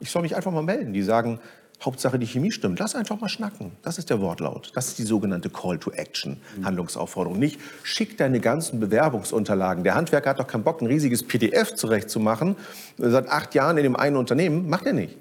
[0.00, 0.92] Ich soll mich einfach mal melden.
[0.92, 1.40] Die sagen,
[1.82, 2.78] Hauptsache die Chemie stimmt.
[2.78, 3.72] Lass einfach mal schnacken.
[3.82, 4.72] Das ist der Wortlaut.
[4.74, 7.38] Das ist die sogenannte Call to Action, Handlungsaufforderung.
[7.38, 9.84] Nicht schick deine ganzen Bewerbungsunterlagen.
[9.84, 12.56] Der Handwerker hat doch keinen Bock, ein riesiges PDF zurechtzumachen.
[12.96, 14.68] Seit acht Jahren in dem einen Unternehmen.
[14.68, 15.16] Macht er nicht.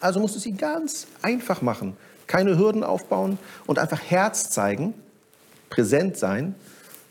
[0.00, 1.96] Also musst du sie ganz einfach machen.
[2.26, 4.94] Keine Hürden aufbauen und einfach Herz zeigen,
[5.70, 6.54] präsent sein.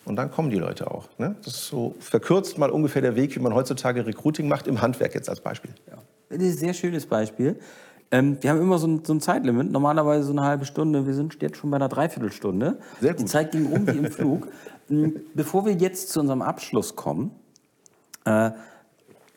[0.05, 1.09] Und dann kommen die Leute auch.
[1.17, 1.35] Ne?
[1.43, 5.13] Das ist so verkürzt mal ungefähr der Weg, wie man heutzutage Recruiting macht, im Handwerk
[5.15, 5.71] jetzt als Beispiel.
[5.89, 5.97] Ja.
[6.29, 7.59] Das ist ein sehr schönes Beispiel.
[8.11, 11.05] Ähm, wir haben immer so ein, so ein, Zeitlimit, normalerweise so eine halbe Stunde.
[11.05, 12.79] Wir sind jetzt schon bei einer Dreiviertelstunde.
[13.01, 13.21] Sehr gut.
[13.21, 14.47] Die Zeit ging um wie im Flug.
[14.89, 17.31] Ähm, bevor wir jetzt zu unserem Abschluss kommen,
[18.23, 18.51] äh,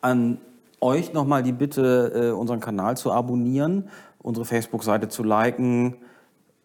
[0.01, 0.39] an
[0.81, 5.97] euch nochmal die Bitte, äh, unseren Kanal zu abonnieren, unsere Facebook-Seite zu liken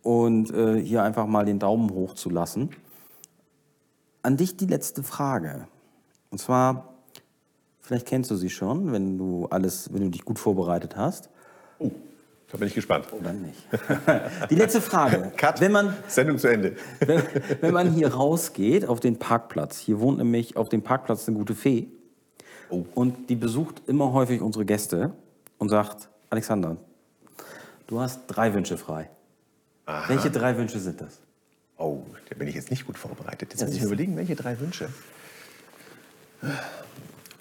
[0.03, 2.70] und äh, hier einfach mal den Daumen hoch zu lassen.
[4.22, 5.68] An dich die letzte Frage.
[6.30, 6.93] Und zwar,
[7.80, 11.30] vielleicht kennst du sie schon, wenn du alles, wenn du dich gut vorbereitet hast.
[11.80, 11.92] Oh,
[12.52, 13.08] da bin ich gespannt.
[13.12, 13.58] Oder nicht.
[14.50, 15.32] Die letzte Frage.
[15.38, 15.60] Cut.
[15.62, 16.76] Wenn man, Sendung zu Ende.
[17.00, 17.24] Wenn,
[17.62, 21.56] wenn man hier rausgeht auf den Parkplatz, hier wohnt nämlich auf dem Parkplatz eine gute
[21.56, 21.88] Fee,
[22.70, 22.86] Oh.
[22.96, 25.12] Und die besucht immer häufig unsere Gäste
[25.58, 26.78] und sagt, Alexander,
[27.88, 29.10] du hast drei Wünsche frei.
[29.86, 30.10] Aha.
[30.10, 31.20] Welche drei Wünsche sind das?
[31.78, 33.52] Oh, da bin ich jetzt nicht gut vorbereitet.
[33.52, 34.90] Jetzt muss ich mir überlegen, welche drei Wünsche.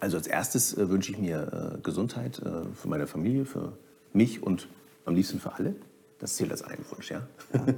[0.00, 3.72] Also als erstes äh, wünsche ich mir äh, Gesundheit äh, für meine Familie, für
[4.14, 4.68] mich und
[5.04, 5.74] am liebsten für alle.
[6.18, 7.26] Das zählt als einen Wunsch, ja?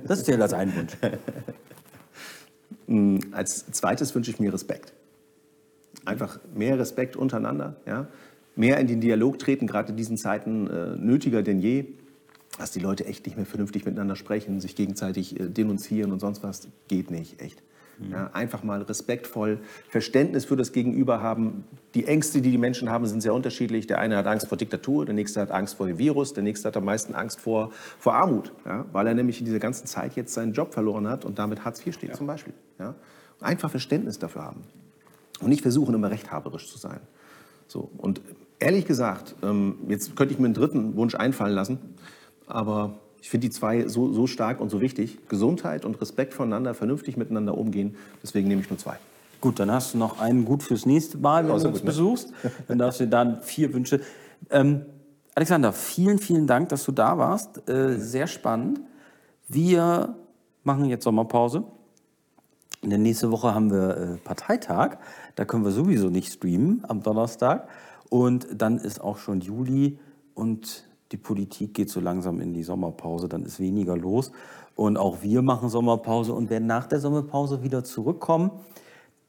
[0.07, 0.93] Das zählt als einen Wunsch.
[2.89, 4.93] Mm, als zweites wünsche ich mir Respekt.
[6.05, 8.07] Einfach mehr Respekt untereinander, ja?
[8.55, 11.87] mehr in den Dialog treten, gerade in diesen Zeiten äh, nötiger denn je
[12.59, 16.43] dass die Leute echt nicht mehr vernünftig miteinander sprechen, sich gegenseitig äh, denunzieren und sonst
[16.43, 17.63] was, geht nicht, echt.
[17.99, 18.13] Mhm.
[18.13, 21.65] Ja, einfach mal respektvoll Verständnis für das Gegenüber haben.
[21.95, 23.87] Die Ängste, die die Menschen haben, sind sehr unterschiedlich.
[23.87, 26.69] Der eine hat Angst vor Diktatur, der nächste hat Angst vor dem Virus, der nächste
[26.69, 30.17] hat am meisten Angst vor, vor Armut, ja, weil er nämlich in dieser ganzen Zeit
[30.17, 32.15] jetzt seinen Job verloren hat und damit Hartz IV steht ja.
[32.17, 32.55] zum Beispiel.
[32.79, 32.95] Ja.
[33.41, 34.65] Einfach Verständnis dafür haben
[35.41, 37.01] und nicht versuchen, immer rechthaberisch zu sein.
[37.69, 38.21] So, und
[38.59, 41.79] ehrlich gesagt, ähm, jetzt könnte ich mir einen dritten Wunsch einfallen lassen.
[42.47, 45.19] Aber ich finde die zwei so, so stark und so wichtig.
[45.29, 47.97] Gesundheit und Respekt voneinander, vernünftig miteinander umgehen.
[48.23, 48.99] Deswegen nehme ich nur zwei.
[49.41, 51.81] Gut, dann hast du noch einen gut fürs nächste Mal, wenn du uns gut, ne?
[51.81, 52.33] besuchst.
[52.69, 54.01] Dann darfst du dann vier Wünsche.
[54.51, 54.87] Ähm,
[55.35, 57.69] Alexander, vielen, vielen Dank, dass du da warst.
[57.69, 58.81] Äh, sehr spannend.
[59.49, 60.17] Wir
[60.65, 61.65] machen jetzt Sommerpause.
[62.83, 64.99] In der nächsten Woche haben wir äh, Parteitag.
[65.35, 67.69] Da können wir sowieso nicht streamen am Donnerstag.
[68.09, 69.99] Und dann ist auch schon Juli.
[70.35, 74.33] Und die Politik geht so langsam in die Sommerpause, dann ist weniger los.
[74.75, 78.51] Und auch wir machen Sommerpause und werden nach der Sommerpause wieder zurückkommen.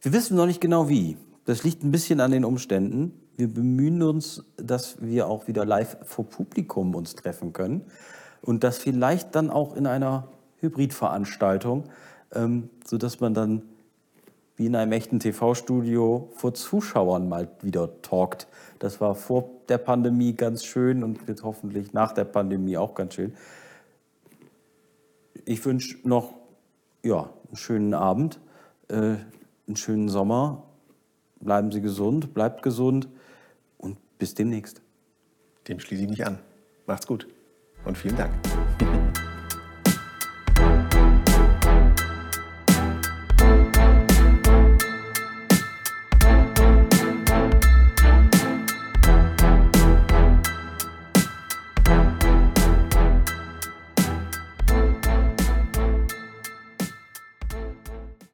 [0.01, 1.17] Wir wissen noch nicht genau wie.
[1.45, 3.13] Das liegt ein bisschen an den Umständen.
[3.37, 7.85] Wir bemühen uns, dass wir auch wieder live vor Publikum uns treffen können
[8.41, 10.27] und das vielleicht dann auch in einer
[10.59, 11.85] Hybridveranstaltung,
[12.33, 13.61] ähm, sodass man dann
[14.57, 18.47] wie in einem echten TV-Studio vor Zuschauern mal wieder talkt.
[18.79, 23.13] Das war vor der Pandemie ganz schön und wird hoffentlich nach der Pandemie auch ganz
[23.13, 23.33] schön.
[25.45, 26.33] Ich wünsche noch
[27.03, 28.39] ja, einen schönen Abend,
[28.89, 29.15] äh,
[29.67, 30.63] einen schönen Sommer.
[31.39, 33.07] Bleiben Sie gesund, bleibt gesund
[33.77, 34.81] und bis demnächst.
[35.67, 36.39] Dem schließe ich mich an.
[36.87, 37.27] Macht's gut
[37.85, 38.33] und vielen Dank.